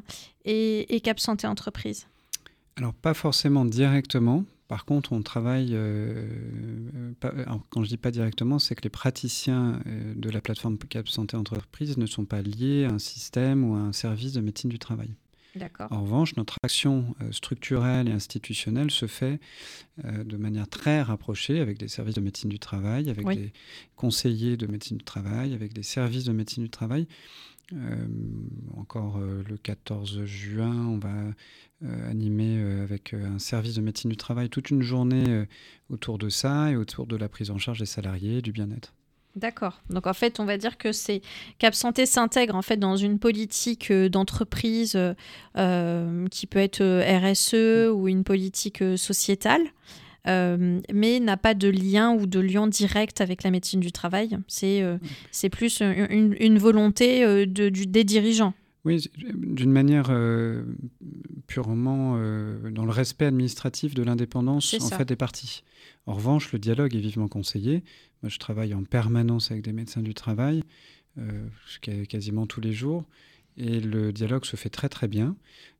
et, 0.45 0.95
et 0.95 1.01
Cap 1.01 1.19
Santé 1.19 1.47
Entreprise? 1.47 2.07
Alors 2.77 2.93
pas 2.93 3.15
forcément 3.15 3.65
directement, 3.65 4.45
par 4.67 4.83
contre, 4.83 5.13
on 5.13 5.21
travaille, 5.21 5.69
euh, 5.73 6.27
euh, 7.23 7.45
quand 7.69 7.83
je 7.83 7.89
dis 7.89 7.97
pas 7.97 8.11
directement, 8.11 8.59
c'est 8.59 8.75
que 8.75 8.81
les 8.81 8.89
praticiens 8.89 9.79
euh, 9.87 10.13
de 10.15 10.29
la 10.29 10.41
plateforme 10.41 10.77
Cap 10.77 11.07
Santé 11.07 11.37
Entreprise 11.37 11.97
ne 11.97 12.05
sont 12.05 12.25
pas 12.25 12.41
liés 12.41 12.83
à 12.83 12.89
un 12.89 12.99
système 12.99 13.63
ou 13.63 13.75
à 13.75 13.79
un 13.79 13.93
service 13.93 14.33
de 14.33 14.41
médecine 14.41 14.69
du 14.69 14.79
travail. 14.79 15.09
En 15.89 16.03
revanche, 16.03 16.35
notre 16.35 16.57
action 16.61 17.15
structurelle 17.31 18.07
et 18.07 18.11
institutionnelle 18.11 18.91
se 18.91 19.07
fait 19.07 19.39
de 20.03 20.37
manière 20.37 20.67
très 20.67 21.01
rapprochée 21.01 21.61
avec 21.61 21.79
des 21.79 21.87
services 21.87 22.13
de 22.13 22.21
médecine 22.21 22.51
du 22.51 22.59
travail, 22.59 23.09
avec 23.09 23.25
des 23.25 23.51
conseillers 23.95 24.55
de 24.55 24.67
médecine 24.67 24.97
du 24.97 25.03
travail, 25.03 25.55
avec 25.55 25.73
des 25.73 25.81
services 25.81 26.25
de 26.25 26.31
médecine 26.31 26.61
du 26.63 26.69
travail. 26.69 27.07
Encore 28.77 29.19
le 29.19 29.57
14 29.57 30.23
juin, 30.25 30.87
on 30.87 30.97
va 30.97 31.13
euh, 31.85 32.09
animé 32.09 32.57
euh, 32.57 32.81
avec 32.81 33.13
euh, 33.13 33.35
un 33.35 33.37
service 33.37 33.75
de 33.75 33.81
médecine 33.81 34.09
du 34.09 34.17
travail 34.17 34.49
toute 34.49 34.71
une 34.71 34.81
journée 34.81 35.45
autour 35.91 36.17
de 36.17 36.27
ça 36.27 36.71
et 36.71 36.75
autour 36.75 37.05
de 37.05 37.15
la 37.15 37.29
prise 37.29 37.51
en 37.51 37.59
charge 37.59 37.77
des 37.77 37.85
salariés, 37.85 38.41
du 38.41 38.51
bien-être. 38.51 38.95
D'accord. 39.35 39.79
Donc 39.91 40.07
en 40.07 40.13
fait, 40.13 40.39
on 40.39 40.45
va 40.45 40.57
dire 40.57 40.79
que 40.79 40.91
c'est 40.91 41.21
Cap 41.59 41.75
s'intègre 41.75 42.55
en 42.55 42.63
fait 42.63 42.77
dans 42.77 42.95
une 42.97 43.19
politique 43.19 43.93
d'entreprise 43.93 44.99
qui 45.53 46.47
peut 46.47 46.59
être 46.59 46.81
RSE 46.81 47.91
ou 47.93 48.07
une 48.07 48.23
politique 48.23 48.83
sociétale. 48.97 49.61
Mais 50.27 51.19
n'a 51.19 51.37
pas 51.37 51.53
de 51.53 51.69
lien 51.69 52.13
ou 52.13 52.27
de 52.27 52.39
lien 52.39 52.67
direct 52.67 53.21
avec 53.21 53.43
la 53.43 53.51
médecine 53.51 53.79
du 53.79 53.91
travail. 53.91 54.37
C'est 54.47 54.83
c'est 55.31 55.49
plus 55.49 55.81
une, 55.81 56.57
volonté 56.59 57.45
de, 57.45 57.69
du, 57.69 57.87
des 57.87 58.03
dirigeants. 58.03 58.53
Oui, 58.87 59.03
d'une 59.17 59.73
manière 59.73 60.07
euh, 60.11 60.63
purement 61.45 62.15
euh, 62.15 62.71
dans 62.71 62.85
le 62.85 62.91
respect 62.91 63.25
administratif 63.25 63.93
de 63.93 64.01
l'indépendance 64.01 64.73
en 64.79 64.87
fait 64.87 65.03
des 65.03 65.17
partis. 65.17 65.63
En 66.05 66.13
revanche, 66.13 66.53
le 66.53 66.59
dialogue 66.59 66.95
est 66.95 67.01
vivement 67.01 67.27
conseillé. 67.27 67.83
Moi, 68.23 68.29
je 68.29 68.37
travaille 68.37 68.73
en 68.73 68.85
permanence 68.85 69.51
avec 69.51 69.61
des 69.61 69.73
médecins 69.73 70.01
du 70.01 70.13
travail, 70.13 70.63
euh, 71.17 71.49
quasiment 71.81 72.45
tous 72.45 72.61
les 72.61 72.71
jours, 72.71 73.03
et 73.57 73.81
le 73.81 74.13
dialogue 74.13 74.45
se 74.45 74.55
fait 74.55 74.69
très 74.69 74.87
très 74.87 75.09
bien. 75.09 75.35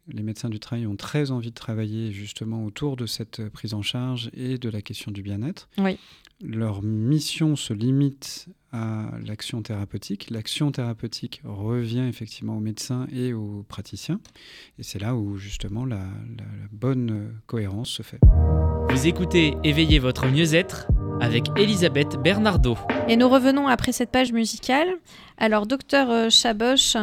Les 0.09 0.23
médecins 0.23 0.49
du 0.49 0.59
travail 0.59 0.87
ont 0.87 0.95
très 0.95 1.31
envie 1.31 1.49
de 1.49 1.55
travailler 1.55 2.11
justement 2.11 2.63
autour 2.65 2.95
de 2.95 3.05
cette 3.05 3.49
prise 3.49 3.73
en 3.73 3.81
charge 3.81 4.29
et 4.33 4.57
de 4.57 4.69
la 4.69 4.81
question 4.81 5.11
du 5.11 5.21
bien-être. 5.21 5.69
Oui. 5.77 5.97
Leur 6.41 6.83
mission 6.83 7.55
se 7.55 7.73
limite 7.73 8.47
à 8.71 9.11
l'action 9.25 9.61
thérapeutique. 9.61 10.29
L'action 10.29 10.71
thérapeutique 10.71 11.41
revient 11.43 12.05
effectivement 12.07 12.57
aux 12.57 12.61
médecins 12.61 13.07
et 13.11 13.33
aux 13.33 13.65
praticiens. 13.67 14.19
Et 14.77 14.83
c'est 14.83 14.99
là 14.99 15.15
où 15.15 15.37
justement 15.37 15.85
la, 15.85 16.05
bonne 16.71 17.33
cohérence 17.47 17.89
se 17.89 18.03
fait. 18.03 18.19
Vous 18.89 19.07
écoutez 19.07 19.55
Éveillez 19.63 19.99
votre 19.99 20.27
mieux-être 20.27 20.87
avec 21.21 21.45
Elisabeth 21.57 22.17
Bernardo. 22.21 22.77
Et 23.07 23.15
nous 23.15 23.29
revenons 23.29 23.67
après 23.67 23.91
cette 23.91 24.11
page 24.11 24.31
musicale. 24.31 24.87
Alors, 25.37 25.65
docteur 25.65 26.09
euh, 26.09 26.29
Chaboch, 26.29 26.97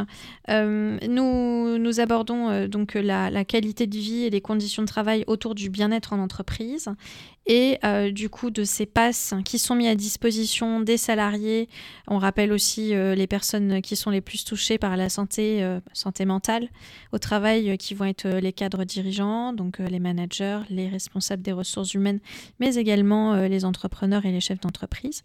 euh, 0.50 0.98
nous, 1.09 2.00
abordons 2.00 2.48
euh, 2.48 2.68
donc 2.68 2.94
la, 2.94 3.44
qualité 3.44 3.87
de 3.87 3.96
vie 3.96 4.24
et 4.24 4.31
les 4.31 4.40
conditions 4.40 4.83
de 4.83 4.88
travail 4.88 5.24
autour 5.27 5.55
du 5.55 5.70
bien-être 5.70 6.12
en 6.12 6.18
entreprise 6.18 6.88
et 7.46 7.78
du 8.12 8.28
coup 8.28 8.50
de 8.50 8.64
ces 8.64 8.87
passes 8.87 9.35
qui 9.44 9.59
sont 9.59 9.74
mis 9.74 9.87
à 9.87 9.94
disposition 9.94 10.80
des 10.80 10.96
salariés. 10.96 11.68
On 12.09 12.18
rappelle 12.18 12.52
aussi 12.52 12.94
les 12.94 13.26
personnes 13.26 13.83
qui 13.83 13.96
sont 13.96 14.11
les 14.11 14.20
plus 14.20 14.44
touchées 14.44 14.78
par 14.78 14.96
la 14.96 15.09
santé, 15.09 15.62
santé 15.92 16.24
mentale 16.24 16.68
au 17.12 17.18
travail, 17.18 17.76
qui 17.78 17.94
vont 17.94 18.07
être 18.07 18.28
les 18.28 18.52
cadres 18.52 18.85
dirigeants, 18.85 19.52
donc 19.52 19.78
les 19.78 20.00
managers, 20.00 20.61
les 20.70 20.88
responsables 20.88 21.42
des 21.42 21.52
ressources 21.52 21.94
humaines, 21.94 22.20
mais 22.61 22.76
également 22.76 23.35
les 23.37 23.64
entrepreneurs 23.64 24.24
et 24.24 24.33
les 24.33 24.40
chefs 24.40 24.61
d'entreprise. 24.61 25.22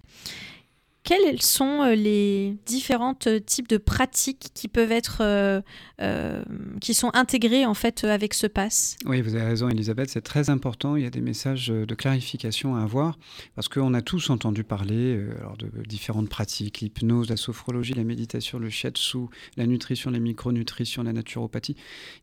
Quels 1.09 1.41
sont 1.41 1.81
euh, 1.81 1.95
les 1.95 2.55
différents 2.67 3.17
euh, 3.25 3.39
types 3.39 3.67
de 3.67 3.77
pratiques 3.77 4.51
qui 4.53 4.67
peuvent 4.67 4.91
être, 4.91 5.21
euh, 5.21 6.43
qui 6.81 6.93
sont 6.93 7.09
intégrés 7.15 7.65
en 7.65 7.73
fait 7.73 8.03
avec 8.03 8.35
ce 8.35 8.45
pass? 8.45 8.95
Oui, 9.07 9.21
vous 9.21 9.33
avez 9.33 9.45
raison, 9.45 9.69
Elisabeth, 9.69 10.11
c'est 10.11 10.21
très 10.21 10.51
important. 10.51 10.95
Il 10.95 11.01
y 11.01 11.07
a 11.07 11.09
des 11.09 11.21
messages 11.21 11.69
de 11.69 11.95
clarification 11.95 12.75
à 12.75 12.83
avoir 12.83 13.17
parce 13.55 13.67
qu'on 13.67 13.95
a 13.95 14.03
tous 14.03 14.29
entendu 14.29 14.63
parler 14.63 15.17
de 15.57 15.81
différentes 15.87 16.29
pratiques, 16.29 16.79
l'hypnose, 16.81 17.27
la 17.27 17.37
sophrologie, 17.37 17.95
la 17.95 18.03
méditation, 18.03 18.59
le 18.59 18.69
shiatsu, 18.69 19.29
la 19.57 19.65
nutrition, 19.65 20.11
la 20.11 20.19
micronutrition, 20.19 21.01
la 21.01 21.13
naturopathie. 21.13 21.75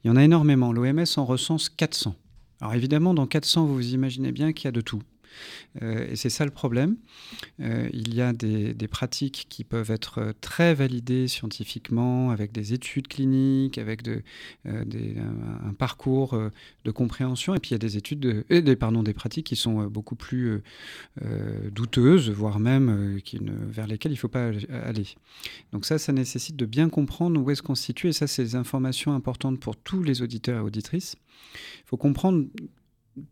Il 0.05 0.09
y 0.09 0.11
en 0.11 0.17
a 0.17 0.23
énormément. 0.23 0.73
L'OMS 0.73 1.05
en 1.17 1.25
recense 1.25 1.69
400. 1.71 2.15
Alors 2.61 2.75
évidemment, 2.75 3.15
dans 3.15 3.27
400, 3.27 3.67
vous 3.67 3.95
imaginez 3.95 4.31
bien 4.31 4.53
qu'il 4.53 4.67
y 4.67 4.69
a 4.69 4.73
de 4.73 4.81
tout. 4.81 5.03
Euh, 5.83 6.07
et 6.11 6.17
c'est 6.17 6.31
ça 6.31 6.45
le 6.45 6.51
problème. 6.51 6.97
Euh, 7.61 7.89
il 7.93 8.15
y 8.15 8.23
a 8.23 8.33
des, 8.33 8.75
pratiques 8.89 9.47
qui 9.49 9.65
peuvent 9.65 9.91
être 9.91 10.35
très 10.41 10.73
validées 10.75 11.29
scientifiquement, 11.29 12.31
avec 12.31 12.53
des 12.53 12.73
études 12.73 13.09
cliniques, 13.09 13.79
avec 13.79 14.07
euh, 14.07 14.23
un, 14.65 15.73
parcours 15.75 16.39
de 16.85 16.91
compréhension. 16.91 17.55
Et 17.55 17.59
puis 17.59 17.71
il 17.71 17.75
y 17.75 17.77
a 17.77 17.79
des 17.79 17.97
études, 17.97 18.21
de, 18.21 18.45
des, 18.49 18.77
pardon, 18.77 19.03
des 19.03 19.13
pratiques 19.13 19.47
qui 19.47 19.57
sont 19.57 19.87
beaucoup 19.87 20.15
plus 20.15 20.63
douteuses, 21.73 22.31
voire 22.31 22.59
même 22.61 23.21
vers 23.69 23.87
lesquelles 23.87 24.13
il 24.13 24.15
ne 24.15 24.21
faut 24.21 24.29
pas 24.29 24.51
aller. 24.71 25.07
Donc 25.73 25.85
ça, 25.85 25.99
ça 25.99 26.13
nécessite 26.13 26.57
de 26.57 26.67
bien 26.67 26.89
comprendre 26.89 27.41
où 27.41 27.51
est-ce 27.51 27.63
qu'on 27.63 27.75
se 27.75 27.83
situe. 27.83 28.09
Et 28.09 28.13
ça, 28.13 28.27
c'est 28.27 28.45
des 28.45 28.57
informations 28.57 29.13
importantes 29.15 29.59
pour 29.61 29.77
tous 29.77 30.03
les 30.03 30.23
auditeurs 30.23 30.59
et 30.59 30.63
auditrices. 30.63 31.17
Il 31.79 31.89
faut 31.89 31.97
comprendre 31.97 32.47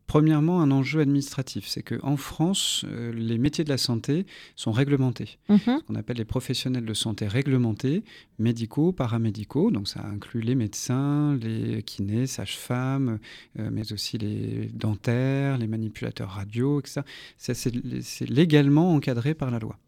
Premièrement, 0.06 0.62
un 0.62 0.70
enjeu 0.70 1.00
administratif, 1.00 1.66
c'est 1.66 1.82
qu'en 1.82 2.16
France, 2.16 2.84
euh, 2.88 3.12
les 3.12 3.36
métiers 3.36 3.64
de 3.64 3.68
la 3.68 3.76
santé 3.76 4.24
sont 4.56 4.72
réglementés. 4.72 5.38
Mhm. 5.48 5.58
Ce 5.58 5.82
qu'on 5.86 5.94
appelle 5.94 6.16
les 6.16 6.24
professionnels 6.24 6.86
de 6.86 6.94
santé 6.94 7.26
réglementés, 7.26 8.02
médicaux, 8.38 8.92
paramédicaux, 8.92 9.70
donc 9.70 9.88
ça 9.88 10.04
inclut 10.06 10.40
les 10.40 10.54
médecins, 10.54 11.36
les 11.36 11.82
kinés, 11.82 12.26
sages-femmes, 12.26 13.18
euh, 13.58 13.68
mais 13.70 13.92
aussi 13.92 14.16
les 14.16 14.70
dentaires, 14.72 15.58
les 15.58 15.66
manipulateurs 15.66 16.30
radio, 16.30 16.80
etc. 16.80 17.02
c'est 17.36 18.30
légalement 18.30 18.94
encadré 18.94 19.34
par 19.34 19.50
la 19.50 19.58
loi 19.58 19.78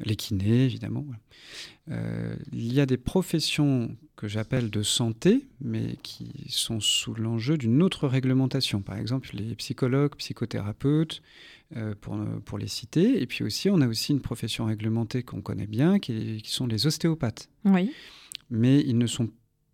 les 0.00 0.16
kinés, 0.16 0.64
évidemment. 0.64 1.06
Euh, 1.90 2.36
il 2.52 2.72
y 2.72 2.80
a 2.80 2.86
des 2.86 2.96
professions 2.96 3.96
que 4.16 4.28
j'appelle 4.28 4.70
de 4.70 4.82
santé, 4.82 5.46
mais 5.60 5.96
qui 6.02 6.46
sont 6.48 6.80
sous 6.80 7.14
l'enjeu 7.14 7.56
d'une 7.56 7.82
autre 7.82 8.06
réglementation. 8.08 8.80
Par 8.82 8.96
exemple, 8.96 9.30
les 9.32 9.54
psychologues, 9.54 10.14
psychothérapeutes, 10.16 11.22
euh, 11.76 11.94
pour, 12.00 12.16
pour, 12.44 12.58
les 12.58 12.68
citer. 12.68 13.20
Et 13.20 13.26
puis 13.26 13.44
aussi, 13.44 13.68
on 13.68 13.80
a 13.80 13.86
aussi 13.86 14.12
une 14.12 14.22
profession 14.22 14.66
réglementée 14.66 15.22
qu'on 15.22 15.42
connaît 15.42 15.66
bien, 15.66 15.98
qui, 15.98 16.40
qui, 16.42 16.50
sont 16.50 16.66
les 16.66 16.86
ostéopathes. 16.86 17.48
Oui. 17.64 17.92
Mais 18.50 18.80
ils 18.80 18.96
ne 18.96 19.06
sont 19.06 19.28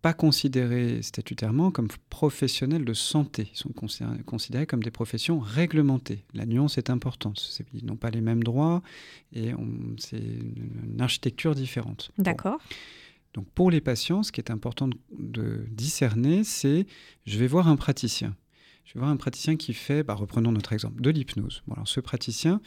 pas 0.05 0.13
considérés 0.13 1.01
statutairement 1.01 1.71
comme 1.71 1.87
professionnels 2.11 2.85
de 2.85 2.93
santé. 2.93 3.49
Ils 3.51 3.57
sont 3.57 3.73
considérés 4.23 4.67
comme 4.67 4.83
des 4.83 4.91
professions 4.91 5.39
réglementées. 5.39 6.23
La 6.35 6.45
nuance 6.45 6.77
est 6.77 6.91
importante. 6.91 7.59
Ils 7.73 7.87
n'ont 7.87 7.95
pas 7.95 8.11
les 8.11 8.21
mêmes 8.21 8.43
droits 8.43 8.83
et 9.33 9.53
c'est 9.97 10.21
une 10.21 11.01
architecture 11.01 11.55
différente. 11.55 12.11
D'accord. 12.19 12.59
Donc 13.33 13.47
pour 13.55 13.71
les 13.71 13.81
patients, 13.81 14.21
ce 14.21 14.31
qui 14.31 14.39
est 14.39 14.51
important 14.51 14.91
de, 15.17 15.65
discerner, 15.71 16.43
c'est 16.43 16.85
je 17.25 17.39
vais 17.39 17.47
voir 17.47 17.67
un 17.67 17.75
praticien. 17.75 18.35
Je 18.83 18.93
vais 18.93 18.99
voir 18.99 19.09
un 19.09 19.17
praticien 19.17 19.55
qui 19.55 19.73
fait, 19.73 20.03
bah, 20.03 20.13
reprenons 20.13 20.51
notre 20.51 20.73
exemple, 20.73 21.01
de 21.01 21.09
l'hypnose. 21.09 21.63
Bon, 21.65 21.73
alors 21.73 21.87
ce 21.87 21.99
praticien, 21.99 22.61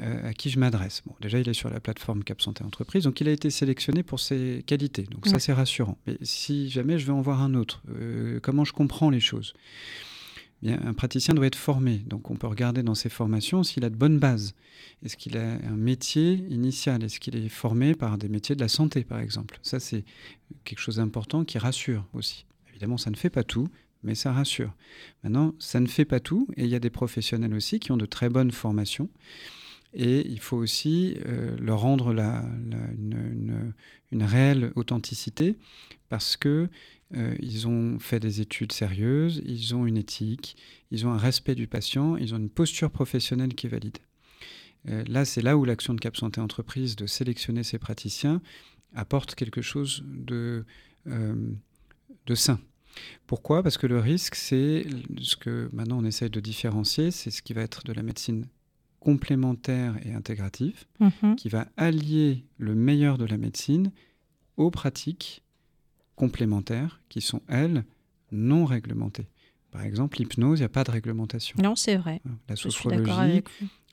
euh, 0.00 0.30
à 0.30 0.32
qui 0.32 0.50
je 0.50 0.58
m'adresse. 0.58 1.02
Bon, 1.06 1.14
déjà, 1.20 1.38
il 1.38 1.48
est 1.48 1.54
sur 1.54 1.68
la 1.70 1.80
plateforme 1.80 2.24
Cap 2.24 2.40
Santé 2.40 2.64
Entreprise, 2.64 3.04
donc 3.04 3.20
il 3.20 3.28
a 3.28 3.32
été 3.32 3.50
sélectionné 3.50 4.02
pour 4.02 4.20
ses 4.20 4.62
qualités. 4.66 5.04
Donc 5.04 5.26
ça, 5.26 5.38
c'est 5.38 5.52
rassurant. 5.52 5.98
Mais 6.06 6.16
si 6.22 6.70
jamais 6.70 6.98
je 6.98 7.06
veux 7.06 7.12
en 7.12 7.20
voir 7.20 7.42
un 7.42 7.54
autre, 7.54 7.82
euh, 7.90 8.40
comment 8.40 8.64
je 8.64 8.72
comprends 8.72 9.10
les 9.10 9.20
choses? 9.20 9.54
Bien, 10.62 10.80
un 10.84 10.94
praticien 10.94 11.34
doit 11.34 11.46
être 11.46 11.56
formé. 11.56 11.98
Donc 12.06 12.30
on 12.30 12.36
peut 12.36 12.46
regarder 12.46 12.82
dans 12.82 12.94
ses 12.94 13.08
formations 13.08 13.64
s'il 13.64 13.84
a 13.84 13.90
de 13.90 13.96
bonnes 13.96 14.18
bases. 14.18 14.54
Est-ce 15.04 15.16
qu'il 15.16 15.36
a 15.36 15.54
un 15.54 15.76
métier 15.76 16.34
initial? 16.48 17.02
Est-ce 17.02 17.18
qu'il 17.18 17.34
est 17.34 17.48
formé 17.48 17.94
par 17.94 18.16
des 18.16 18.28
métiers 18.28 18.54
de 18.54 18.60
la 18.60 18.68
santé, 18.68 19.02
par 19.02 19.18
exemple? 19.18 19.58
Ça, 19.62 19.80
c'est 19.80 20.04
quelque 20.64 20.78
chose 20.78 20.96
d'important 20.96 21.44
qui 21.44 21.58
rassure 21.58 22.06
aussi. 22.12 22.46
Évidemment, 22.70 22.96
ça 22.96 23.10
ne 23.10 23.16
fait 23.16 23.30
pas 23.30 23.42
tout, 23.42 23.66
mais 24.04 24.14
ça 24.14 24.32
rassure. 24.32 24.72
Maintenant, 25.24 25.54
ça 25.58 25.80
ne 25.80 25.86
fait 25.86 26.04
pas 26.04 26.20
tout, 26.20 26.46
et 26.56 26.64
il 26.64 26.70
y 26.70 26.76
a 26.76 26.80
des 26.80 26.90
professionnels 26.90 27.54
aussi 27.54 27.80
qui 27.80 27.90
ont 27.90 27.96
de 27.96 28.06
très 28.06 28.28
bonnes 28.28 28.52
formations 28.52 29.08
et 29.94 30.26
il 30.26 30.40
faut 30.40 30.56
aussi 30.56 31.16
euh, 31.26 31.56
leur 31.58 31.80
rendre 31.80 32.10
une, 32.10 33.72
réelle 34.22 34.72
authenticité 34.74 35.58
parce 36.08 36.36
que 36.36 36.68
euh, 37.14 37.34
ils 37.40 37.66
ont 37.68 37.98
fait 37.98 38.20
des 38.20 38.40
études 38.40 38.72
sérieuses, 38.72 39.42
ils 39.44 39.74
ont 39.74 39.86
une 39.86 39.98
éthique, 39.98 40.56
ils 40.90 41.06
ont 41.06 41.12
un 41.12 41.18
respect 41.18 41.54
du 41.54 41.66
patient, 41.66 42.16
ils 42.16 42.34
ont 42.34 42.38
une 42.38 42.50
posture 42.50 42.90
professionnelle 42.90 43.54
qui 43.54 43.66
est 43.66 43.70
valide. 43.70 43.98
Euh, 44.88 45.04
là, 45.06 45.24
c'est 45.24 45.42
là 45.42 45.56
où 45.56 45.64
l'action 45.64 45.94
de 45.94 46.00
Cap 46.00 46.16
Santé 46.16 46.40
Entreprise 46.40 46.96
de 46.96 47.06
sélectionner 47.06 47.62
ces 47.62 47.78
praticiens 47.78 48.40
apporte 48.94 49.34
quelque 49.34 49.62
chose 49.62 50.04
de, 50.06 50.64
de 51.06 52.34
sain. 52.34 52.60
Pourquoi? 53.26 53.62
Parce 53.62 53.78
que 53.78 53.86
le 53.86 53.98
risque, 53.98 54.34
c'est 54.34 54.86
ce 55.20 55.36
que 55.36 55.70
maintenant 55.72 55.98
on 55.98 56.04
essaye 56.04 56.28
de 56.28 56.40
différencier, 56.40 57.10
c'est 57.10 57.30
ce 57.30 57.40
qui 57.40 57.54
va 57.54 57.62
être 57.62 57.84
de 57.84 57.92
la 57.92 58.02
médecine 58.02 58.46
complémentaire 59.02 59.96
et 60.06 60.14
intégratif 60.14 60.86
mhm. 61.00 61.36
qui 61.36 61.48
va 61.48 61.66
allier 61.76 62.44
le 62.58 62.74
meilleur 62.74 63.18
de 63.18 63.24
la 63.24 63.36
médecine 63.36 63.90
aux 64.56 64.70
pratiques 64.70 65.42
complémentaires 66.14 67.00
qui 67.08 67.20
sont, 67.20 67.42
elles, 67.48 67.84
non 68.30 68.64
réglementées. 68.64 69.26
Par 69.72 69.82
exemple, 69.82 70.18
l'hypnose, 70.18 70.58
il 70.58 70.62
n'y 70.62 70.66
a 70.66 70.68
pas 70.68 70.84
de 70.84 70.90
réglementation. 70.90 71.56
Non, 71.60 71.74
c'est 71.74 71.96
vrai. 71.96 72.20
La 72.48 72.56
sophrologie, 72.56 73.42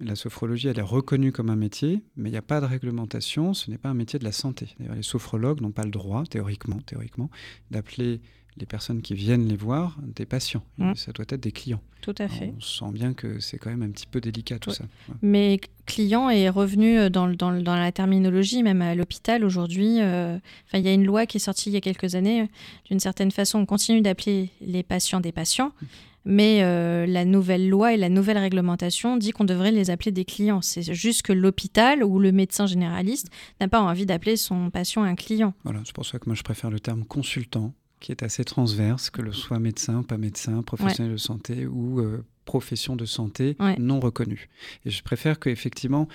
la 0.02 0.16
sophrologie, 0.16 0.68
elle 0.68 0.78
est 0.78 0.82
reconnue 0.82 1.32
comme 1.32 1.50
un 1.50 1.56
métier, 1.56 2.04
mais 2.18 2.30
il 2.30 2.34
n'y 2.34 2.38
a 2.38 2.44
pas 2.44 2.60
de 2.60 2.66
réglementation. 2.66 3.54
Ce 3.54 3.72
n'est 3.72 3.78
pas 3.78 3.90
un 3.90 3.94
métier 3.94 4.20
de 4.20 4.26
la 4.26 4.34
santé. 4.34 4.76
D'ailleurs, 4.78 4.96
les 4.96 5.04
sophrologues 5.04 5.62
n'ont 5.62 5.72
pas 5.72 5.86
le 5.86 5.92
droit, 5.92 6.26
théoriquement, 6.26 6.80
théoriquement, 6.86 7.30
d'appeler 7.72 8.20
les 8.58 8.66
personnes 8.66 9.02
qui 9.02 9.14
viennent 9.14 9.48
les 9.48 9.56
voir 9.56 9.98
des 10.02 10.26
patients. 10.26 10.64
Mm. 10.78 10.96
Ça 10.96 11.12
doit 11.12 11.26
être 11.30 11.42
des 11.42 11.52
clients. 11.52 11.82
Tout 12.02 12.16
à 12.18 12.28
fait. 12.28 12.54
on 12.56 12.62
sent 12.62 12.92
bien 12.94 13.14
que 13.14 13.40
c'est 13.40 13.58
quand 13.58 13.70
même 13.70 13.84
un 13.84 13.90
petit 13.90 14.08
peu 14.08 14.22
délicat 14.22 14.58
tout 14.58 14.72
ça. 14.72 14.86
Mais 15.22 15.60
client 15.86 16.30
est 16.30 16.50
revenu 16.50 16.98
euh, 16.98 17.10
dans, 17.10 17.28
dans, 17.28 17.52
dans, 17.52 17.76
la 17.76 17.92
terminologie, 17.92 18.64
même 18.64 18.82
à 18.82 18.96
l'hôpital 18.96 19.44
aujourd'hui. 19.44 20.02
Euh, 20.02 20.38
il 20.74 20.80
y 20.80 20.88
a 20.88 20.94
une 20.94 21.06
loi 21.06 21.26
qui 21.26 21.38
est 21.38 21.42
sortie 21.42 21.70
il 21.70 21.74
y 21.74 21.78
a 21.78 21.82
quelques 21.82 22.16
années. 22.16 22.50
D'une 22.86 23.00
certaine 23.00 23.32
façon, 23.32 23.60
on 23.60 23.66
continue 23.66 24.02
d'appeler 24.02 24.50
les 24.62 24.84
patients 24.84 25.20
des 25.20 25.32
patients. 25.32 25.74
Mm. 25.82 25.86
Mais 26.26 26.60
euh, 26.62 27.06
la 27.06 27.26
nouvelle 27.26 27.70
loi 27.70 27.94
et 27.94 27.98
la 27.98 28.10
nouvelle 28.10 28.38
réglementation 28.38 29.18
dit 29.18 29.32
qu'on 29.32 29.46
devrait 29.46 29.72
les 29.72 29.90
appeler 29.90 30.12
des 30.12 30.26
clients. 30.26 30.62
C'est 30.62 30.94
juste 30.94 31.22
que 31.22 31.34
l'hôpital 31.34 32.04
ou 32.04 32.20
le 32.20 32.32
médecin 32.32 32.66
généraliste 32.66 33.30
n'a 33.60 33.68
pas 33.68 33.82
envie 33.82 34.06
d'appeler 34.06 34.36
son 34.36 34.70
patient 34.70 35.04
un 35.04 35.16
client. 35.16 35.54
Voilà, 35.64 35.82
c'est 35.86 35.96
pour 35.96 36.06
ça 36.06 36.20
que 36.20 36.26
moi 36.28 36.36
je 36.36 36.44
préfère 36.44 36.70
le 36.70 36.80
terme 36.80 37.06
consultant 37.06 37.74
qui 38.00 38.12
est 38.12 38.24
assez 38.24 38.44
transverse, 38.44 39.10
que 39.10 39.22
le 39.22 39.32
soit 39.32 39.60
médecin, 39.60 40.04
pas 40.04 40.18
médecin, 40.18 40.62
professionnel 40.64 41.14
de 41.14 41.18
santé 41.18 41.66
ou 41.66 42.00
euh, 42.00 42.24
profession 42.46 42.96
de 42.96 43.06
santé 43.06 43.56
non 43.78 44.00
reconnue. 44.00 44.50
Et 44.86 44.90
je 44.90 45.04
préfère 45.04 45.40
qu'effectivement, 45.40 46.08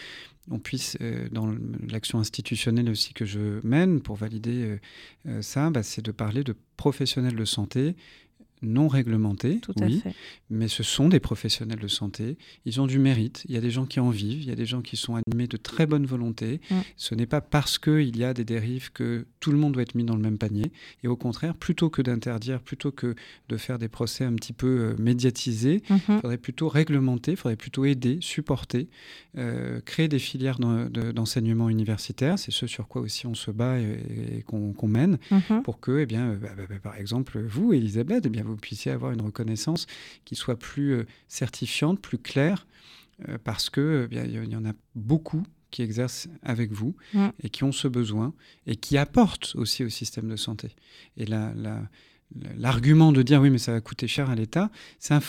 on 0.50 0.58
puisse, 0.58 0.96
euh, 1.00 1.28
dans 1.30 1.54
l'action 1.88 2.18
institutionnelle 2.18 2.90
aussi 2.90 3.14
que 3.14 3.24
je 3.24 3.60
mène 3.66 4.00
pour 4.00 4.16
valider 4.16 4.78
euh, 5.26 5.42
ça, 5.42 5.70
bah, 5.70 5.82
c'est 5.82 6.02
de 6.02 6.12
parler 6.12 6.44
de 6.44 6.54
professionnels 6.76 7.36
de 7.36 7.44
santé 7.44 7.94
non 8.62 8.88
réglementés, 8.88 9.58
Tout 9.60 9.74
oui, 9.80 10.00
fait. 10.00 10.14
mais 10.50 10.68
ce 10.68 10.82
sont 10.82 11.08
des 11.08 11.20
professionnels 11.20 11.78
de 11.78 11.88
santé. 11.88 12.38
Ils 12.64 12.80
ont 12.80 12.86
du 12.86 12.98
mérite. 12.98 13.44
Il 13.48 13.54
y 13.54 13.58
a 13.58 13.60
des 13.60 13.70
gens 13.70 13.84
qui 13.84 14.00
en 14.00 14.10
vivent. 14.10 14.42
Il 14.42 14.48
y 14.48 14.52
a 14.52 14.56
des 14.56 14.66
gens 14.66 14.82
qui 14.82 14.96
sont 14.96 15.16
animés 15.16 15.46
de 15.46 15.56
très 15.56 15.86
bonne 15.86 16.06
volonté. 16.06 16.60
Mm. 16.70 16.74
Ce 16.96 17.14
n'est 17.14 17.26
pas 17.26 17.40
parce 17.40 17.78
qu'il 17.78 18.16
y 18.16 18.24
a 18.24 18.34
des 18.34 18.44
dérives 18.44 18.92
que 18.92 19.26
tout 19.40 19.52
le 19.52 19.58
monde 19.58 19.72
doit 19.72 19.82
être 19.82 19.94
mis 19.94 20.04
dans 20.04 20.16
le 20.16 20.22
même 20.22 20.38
panier. 20.38 20.72
Et 21.02 21.08
au 21.08 21.16
contraire, 21.16 21.54
plutôt 21.54 21.90
que 21.90 22.02
d'interdire, 22.02 22.60
plutôt 22.60 22.92
que 22.92 23.14
de 23.48 23.56
faire 23.56 23.78
des 23.78 23.88
procès 23.88 24.24
un 24.24 24.34
petit 24.34 24.52
peu 24.52 24.66
euh, 24.66 24.96
médiatisés, 24.98 25.82
il 25.88 25.96
mm-hmm. 25.96 26.20
faudrait 26.20 26.38
plutôt 26.38 26.68
réglementer, 26.68 27.32
il 27.32 27.36
faudrait 27.36 27.56
plutôt 27.56 27.84
aider, 27.84 28.18
supporter, 28.20 28.88
euh, 29.36 29.80
créer 29.84 30.08
des 30.08 30.18
filières 30.18 30.58
d'enseignement 30.58 31.68
universitaire. 31.68 32.38
C'est 32.38 32.52
ce 32.52 32.66
sur 32.66 32.88
quoi 32.88 33.02
aussi 33.02 33.26
on 33.26 33.34
se 33.34 33.50
bat 33.50 33.78
et, 33.78 34.42
qu'on 34.46 34.88
mène 34.88 35.18
mm-hmm. 35.30 35.62
pour 35.62 35.80
que, 35.80 35.98
eh 35.98 36.06
bien, 36.06 36.30
euh, 36.30 36.36
bah, 36.36 36.50
bah, 36.56 36.64
bah, 36.68 36.76
par 36.82 36.96
exemple, 36.96 37.40
vous, 37.40 37.72
Elisabeth, 37.72 38.24
eh 38.26 38.28
bien, 38.28 38.42
vous 38.42 38.53
vous 38.54 38.60
puissiez 38.60 38.92
avoir 38.92 39.12
une 39.12 39.22
reconnaissance 39.22 39.86
qui 40.24 40.34
soit 40.34 40.58
plus 40.58 40.92
euh, 40.92 41.06
certifiante, 41.28 42.00
plus 42.00 42.18
claire, 42.18 42.66
euh, 43.28 43.38
parce 43.42 43.70
que 43.70 44.08
eh 44.10 44.14
il 44.14 44.52
y 44.52 44.56
en 44.56 44.64
a 44.64 44.72
beaucoup 44.94 45.44
qui 45.70 45.82
exercent 45.82 46.28
avec 46.42 46.70
vous 46.70 46.94
et 47.42 47.50
qui 47.50 47.64
ont 47.64 47.72
ce 47.72 47.88
besoin 47.88 48.32
et 48.66 48.76
qui 48.76 48.96
apportent 48.96 49.56
aussi 49.56 49.82
au 49.82 49.88
système 49.88 50.28
de 50.28 50.36
santé. 50.36 50.76
Et 51.16 51.26
la, 51.26 51.52
l'argument 52.56 53.12
de 53.12 53.22
dire 53.22 53.40
oui, 53.40 53.50
mais 53.50 53.58
ça 53.58 53.72
va 53.72 53.80
coûter 53.80 54.08
cher 54.08 54.30
à 54.30 54.34
l'État, 54.34 54.70
c'est 54.98 55.14
un, 55.14 55.20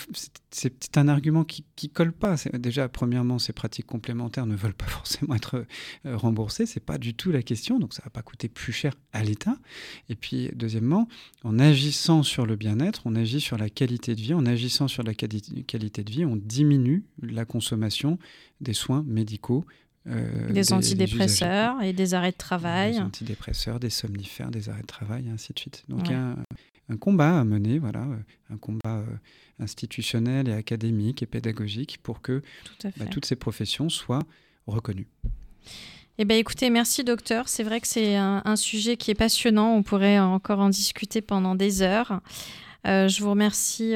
c'est 0.52 0.98
un 0.98 1.08
argument 1.08 1.44
qui 1.44 1.66
ne 1.84 1.88
colle 1.90 2.12
pas. 2.14 2.36
Déjà, 2.54 2.88
premièrement, 2.88 3.40
ces 3.40 3.54
pratiques 3.54 3.86
complémentaires 3.86 4.46
ne 4.46 4.56
veulent 4.56 4.74
pas 4.74 4.86
forcément 4.88 5.36
être 5.36 5.66
euh, 6.06 6.18
remboursées. 6.18 6.66
Ce 6.66 6.80
n'est 6.80 6.84
pas 6.84 6.98
du 6.98 7.14
tout 7.14 7.32
la 7.32 7.44
question. 7.44 7.80
Donc, 7.80 7.94
ça 7.94 8.02
ne 8.02 8.06
va 8.06 8.10
pas 8.12 8.22
coûter 8.22 8.48
plus 8.48 8.74
cher 8.74 8.94
à 9.14 9.24
l'État. 9.24 9.58
Et 10.10 10.16
puis, 10.16 10.50
deuxièmement, 10.56 11.08
en 11.44 11.60
agissant 11.60 12.24
sur 12.24 12.46
le 12.46 12.56
bien-être, 12.56 13.02
on 13.06 13.16
agit 13.16 13.42
sur 13.42 13.58
la 13.58 13.70
qualité 13.70 14.16
de 14.16 14.22
vie. 14.22 14.34
En 14.34 14.46
agissant 14.46 14.88
sur 14.88 15.04
la 15.04 15.14
qualité 15.14 16.04
de 16.04 16.12
vie, 16.12 16.26
on 16.26 16.36
diminue 16.36 17.04
la 17.22 17.46
consommation 17.46 18.18
des 18.62 18.74
soins 18.74 19.04
médicaux 19.06 19.66
euh, 20.08 20.52
des, 20.52 20.72
antidépresseurs 20.72 21.82
et 21.82 21.92
des 21.92 22.14
arrêts 22.14 22.32
de 22.32 22.38
travail. 22.38 22.94
Des 22.94 23.00
antidépresseurs, 23.00 23.80
des 23.80 23.90
somnifères, 23.90 24.52
des 24.52 24.70
arrêts 24.70 24.84
de 24.84 24.88
travail, 24.88 25.26
et 25.28 25.32
ainsi 25.32 25.52
de 25.52 25.58
suite. 25.58 25.84
Donc, 25.90 26.02
il 26.06 26.12
y 26.12 26.14
a 26.14 26.20
un, 26.20 26.36
combat 26.98 27.40
à 27.40 27.44
mener, 27.44 27.80
voilà, 27.80 28.02
euh, 28.02 28.54
un 28.54 28.58
combat 28.58 28.98
euh, 29.00 29.06
institutionnel 29.60 30.48
et 30.48 30.54
académique 30.54 31.24
et 31.24 31.26
pédagogique 31.26 32.00
pour 32.04 32.22
que 32.22 32.42
bah, 32.84 33.06
toutes 33.10 33.26
ces 33.26 33.36
professions 33.36 33.90
soient 33.90 34.24
reconnues. 34.68 35.08
Eh 36.18 36.26
bien, 36.26 36.38
écoutez, 36.38 36.70
merci 36.70 37.04
docteur. 37.04 37.50
C'est 37.50 37.64
vrai 37.64 37.82
que 37.82 37.88
c'est 37.88 38.16
un, 38.16 38.56
sujet 38.56 38.96
qui 38.96 39.12
est 39.12 39.16
passionnant. 39.16 39.76
On 39.76 39.84
pourrait 39.84 40.20
encore 40.20 40.60
en 40.60 40.70
discuter 40.70 41.22
pendant 41.22 41.56
des 41.56 41.82
heures. 41.82 42.22
je 42.86 43.22
vous 43.22 43.32
remercie 43.32 43.96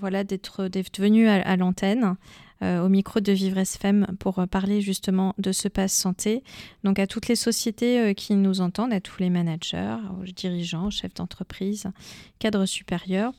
voilà, 0.00 0.24
d'être 0.24 0.70
venu 0.98 1.28
à 1.28 1.56
l'antenne. 1.56 2.16
Euh, 2.62 2.80
au 2.80 2.88
micro 2.88 3.18
de 3.18 3.32
Vivre 3.32 3.58
FM 3.58 4.06
pour 4.20 4.38
euh, 4.38 4.46
parler 4.46 4.80
justement 4.80 5.34
de 5.38 5.50
ce 5.50 5.66
pass 5.66 5.92
santé. 5.92 6.44
Donc 6.84 7.00
à 7.00 7.08
toutes 7.08 7.26
les 7.26 7.34
sociétés 7.34 7.98
euh, 7.98 8.12
qui 8.12 8.36
nous 8.36 8.60
entendent, 8.60 8.92
à 8.92 9.00
tous 9.00 9.18
les 9.18 9.30
managers, 9.30 9.96
aux 10.20 10.24
dirigeants, 10.24 10.88
chefs 10.88 11.14
d'entreprise, 11.14 11.88
cadres 12.38 12.66
supérieurs, 12.66 13.32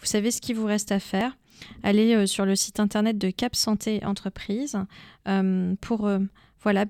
vous 0.00 0.06
savez 0.06 0.32
ce 0.32 0.40
qu'il 0.40 0.56
vous 0.56 0.66
reste 0.66 0.90
à 0.90 0.98
faire. 0.98 1.36
Allez 1.84 2.26
sur 2.26 2.46
le 2.46 2.56
site 2.56 2.80
internet 2.80 3.16
de 3.16 3.30
Cap 3.30 3.54
Santé 3.54 4.04
Entreprise 4.04 4.76
pour 5.80 6.10
voilà, 6.60 6.84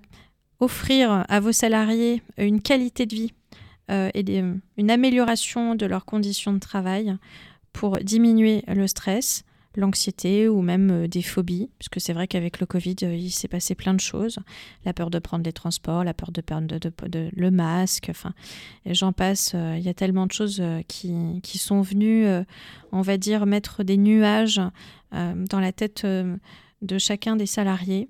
offrir 0.58 1.24
à 1.28 1.38
vos 1.38 1.52
salariés 1.52 2.22
une 2.38 2.60
qualité 2.62 3.04
de 3.06 3.14
vie 3.14 3.32
et 3.90 4.42
une 4.78 4.90
amélioration 4.90 5.74
de 5.74 5.86
leurs 5.86 6.06
conditions 6.06 6.54
de 6.54 6.58
travail 6.58 7.14
pour 7.72 7.98
diminuer 7.98 8.64
le 8.66 8.86
stress, 8.88 9.44
l'anxiété 9.76 10.48
ou 10.48 10.62
même 10.62 10.90
euh, 10.90 11.08
des 11.08 11.22
phobies, 11.22 11.70
puisque 11.78 12.00
c'est 12.00 12.12
vrai 12.12 12.26
qu'avec 12.26 12.60
le 12.60 12.66
Covid, 12.66 12.96
euh, 13.02 13.14
il 13.14 13.30
s'est 13.30 13.48
passé 13.48 13.74
plein 13.74 13.94
de 13.94 14.00
choses. 14.00 14.38
La 14.84 14.92
peur 14.92 15.10
de 15.10 15.18
prendre 15.18 15.44
les 15.44 15.52
transports, 15.52 16.04
la 16.04 16.14
peur 16.14 16.32
de 16.32 16.40
perdre 16.40 16.78
le 17.10 17.50
masque, 17.50 18.08
enfin, 18.10 18.32
j'en 18.86 19.12
passe. 19.12 19.52
Euh, 19.54 19.76
il 19.76 19.84
y 19.84 19.88
a 19.88 19.94
tellement 19.94 20.26
de 20.26 20.32
choses 20.32 20.62
qui, 20.88 21.40
qui 21.42 21.58
sont 21.58 21.80
venues, 21.80 22.26
on 22.92 23.02
va 23.02 23.16
dire, 23.16 23.46
mettre 23.46 23.82
des 23.82 23.96
nuages 23.96 24.60
dans 25.12 25.60
la 25.60 25.72
tête 25.72 26.04
de 26.04 26.98
chacun 26.98 27.36
des 27.36 27.46
salariés. 27.46 28.08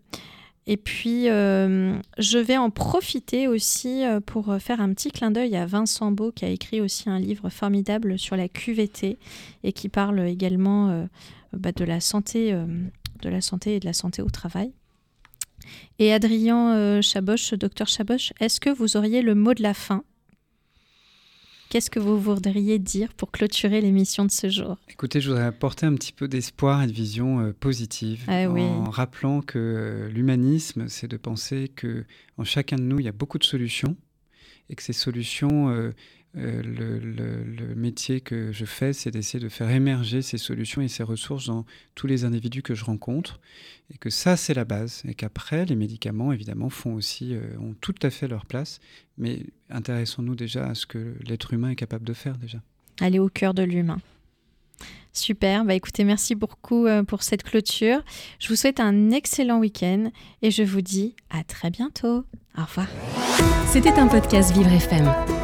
Et 0.66 0.76
puis, 0.76 1.26
je 1.26 2.38
vais 2.38 2.56
en 2.56 2.70
profiter 2.70 3.48
aussi 3.48 4.02
pour 4.24 4.56
faire 4.60 4.80
un 4.80 4.94
petit 4.94 5.10
clin 5.10 5.30
d'œil 5.30 5.56
à 5.56 5.66
Vincent 5.66 6.10
Beau, 6.10 6.32
qui 6.32 6.46
a 6.46 6.48
écrit 6.48 6.80
aussi 6.80 7.10
un 7.10 7.18
livre 7.18 7.50
formidable 7.50 8.18
sur 8.18 8.34
la 8.36 8.48
QVT 8.48 9.18
et 9.62 9.72
qui 9.72 9.88
parle 9.90 10.20
également 10.20 11.06
bah, 11.56 11.72
de, 11.72 11.84
la 11.84 12.00
santé, 12.00 12.52
euh, 12.52 12.66
de 13.22 13.28
la 13.28 13.40
santé 13.40 13.76
et 13.76 13.80
de 13.80 13.86
la 13.86 13.92
santé 13.92 14.22
au 14.22 14.30
travail. 14.30 14.72
Et 15.98 16.12
Adrien 16.12 16.74
euh, 16.74 17.02
Chaboche, 17.02 17.54
docteur 17.54 17.88
Chaboche, 17.88 18.32
est-ce 18.40 18.60
que 18.60 18.70
vous 18.70 18.96
auriez 18.96 19.22
le 19.22 19.34
mot 19.34 19.54
de 19.54 19.62
la 19.62 19.74
fin? 19.74 20.04
Qu'est-ce 21.68 21.90
que 21.90 21.98
vous 21.98 22.18
voudriez 22.18 22.78
dire 22.78 23.12
pour 23.14 23.30
clôturer 23.30 23.80
l'émission 23.80 24.24
de 24.24 24.30
ce 24.30 24.48
jour? 24.48 24.76
Écoutez, 24.88 25.20
je 25.20 25.28
voudrais 25.30 25.46
apporter 25.46 25.86
un 25.86 25.94
petit 25.94 26.12
peu 26.12 26.28
d'espoir 26.28 26.82
et 26.82 26.86
de 26.86 26.92
vision 26.92 27.40
euh, 27.40 27.52
positive 27.52 28.24
ah 28.28 28.48
en 28.48 28.90
rappelant 28.90 29.40
que 29.40 30.08
l'humanisme, 30.12 30.88
c'est 30.88 31.08
de 31.08 31.16
penser 31.16 31.70
que 31.74 32.04
en 32.38 32.44
chacun 32.44 32.76
de 32.76 32.82
nous, 32.82 33.00
il 33.00 33.06
y 33.06 33.08
a 33.08 33.12
beaucoup 33.12 33.38
de 33.38 33.44
solutions 33.44 33.96
et 34.70 34.74
que 34.74 34.82
ces 34.82 34.92
solutions, 34.92 35.70
euh, 35.70 35.92
le, 36.34 37.74
métier 37.74 38.20
que 38.20 38.52
je 38.52 38.64
fais, 38.64 38.92
c'est 38.92 39.10
d'essayer 39.10 39.42
de 39.42 39.48
faire 39.48 39.70
émerger 39.70 40.22
ces 40.22 40.38
solutions 40.38 40.82
et 40.82 40.88
ces 40.88 41.02
ressources 41.02 41.46
dans 41.46 41.64
tous 41.94 42.06
les 42.06 42.24
individus 42.24 42.62
que 42.62 42.74
je 42.74 42.84
rencontre, 42.84 43.40
et 43.92 43.98
que 43.98 44.10
ça, 44.10 44.36
c'est 44.36 44.54
la 44.54 44.64
base, 44.64 45.02
et 45.06 45.14
qu'après, 45.14 45.64
les 45.64 45.76
médicaments, 45.76 46.32
évidemment, 46.32 46.70
font 46.70 46.94
aussi, 46.94 47.34
euh, 47.34 47.56
ont 47.60 47.74
tout 47.80 47.94
à 48.02 48.10
fait 48.10 48.28
leur 48.28 48.46
place, 48.46 48.80
mais 49.18 49.46
intéressons-nous 49.70 50.34
déjà 50.34 50.66
à 50.66 50.74
ce 50.74 50.86
que 50.86 51.14
l'être 51.26 51.52
humain 51.52 51.70
est 51.70 51.76
capable 51.76 52.04
de 52.04 52.14
faire 52.14 52.36
déjà. 52.36 52.58
Aller 53.00 53.18
au 53.18 53.28
cœur 53.28 53.54
de 53.54 53.62
l'humain. 53.62 53.98
Super, 55.12 55.64
bah 55.64 55.74
écoutez, 55.74 56.02
merci 56.02 56.34
beaucoup 56.34 56.86
euh, 56.86 57.04
pour 57.04 57.22
cette 57.22 57.44
clôture. 57.44 58.02
Je 58.40 58.48
vous 58.48 58.56
souhaite 58.56 58.80
un 58.80 59.10
excellent 59.10 59.60
week-end 59.60 60.10
et 60.42 60.50
je 60.50 60.64
vous 60.64 60.80
dis 60.80 61.14
à 61.30 61.44
très 61.44 61.70
bientôt. 61.70 62.24
Au 62.58 62.64
revoir. 62.64 62.88
C'était 63.68 63.92
un 63.92 64.08
podcast 64.08 64.52
Vivre 64.52 64.72
FM. 64.72 65.43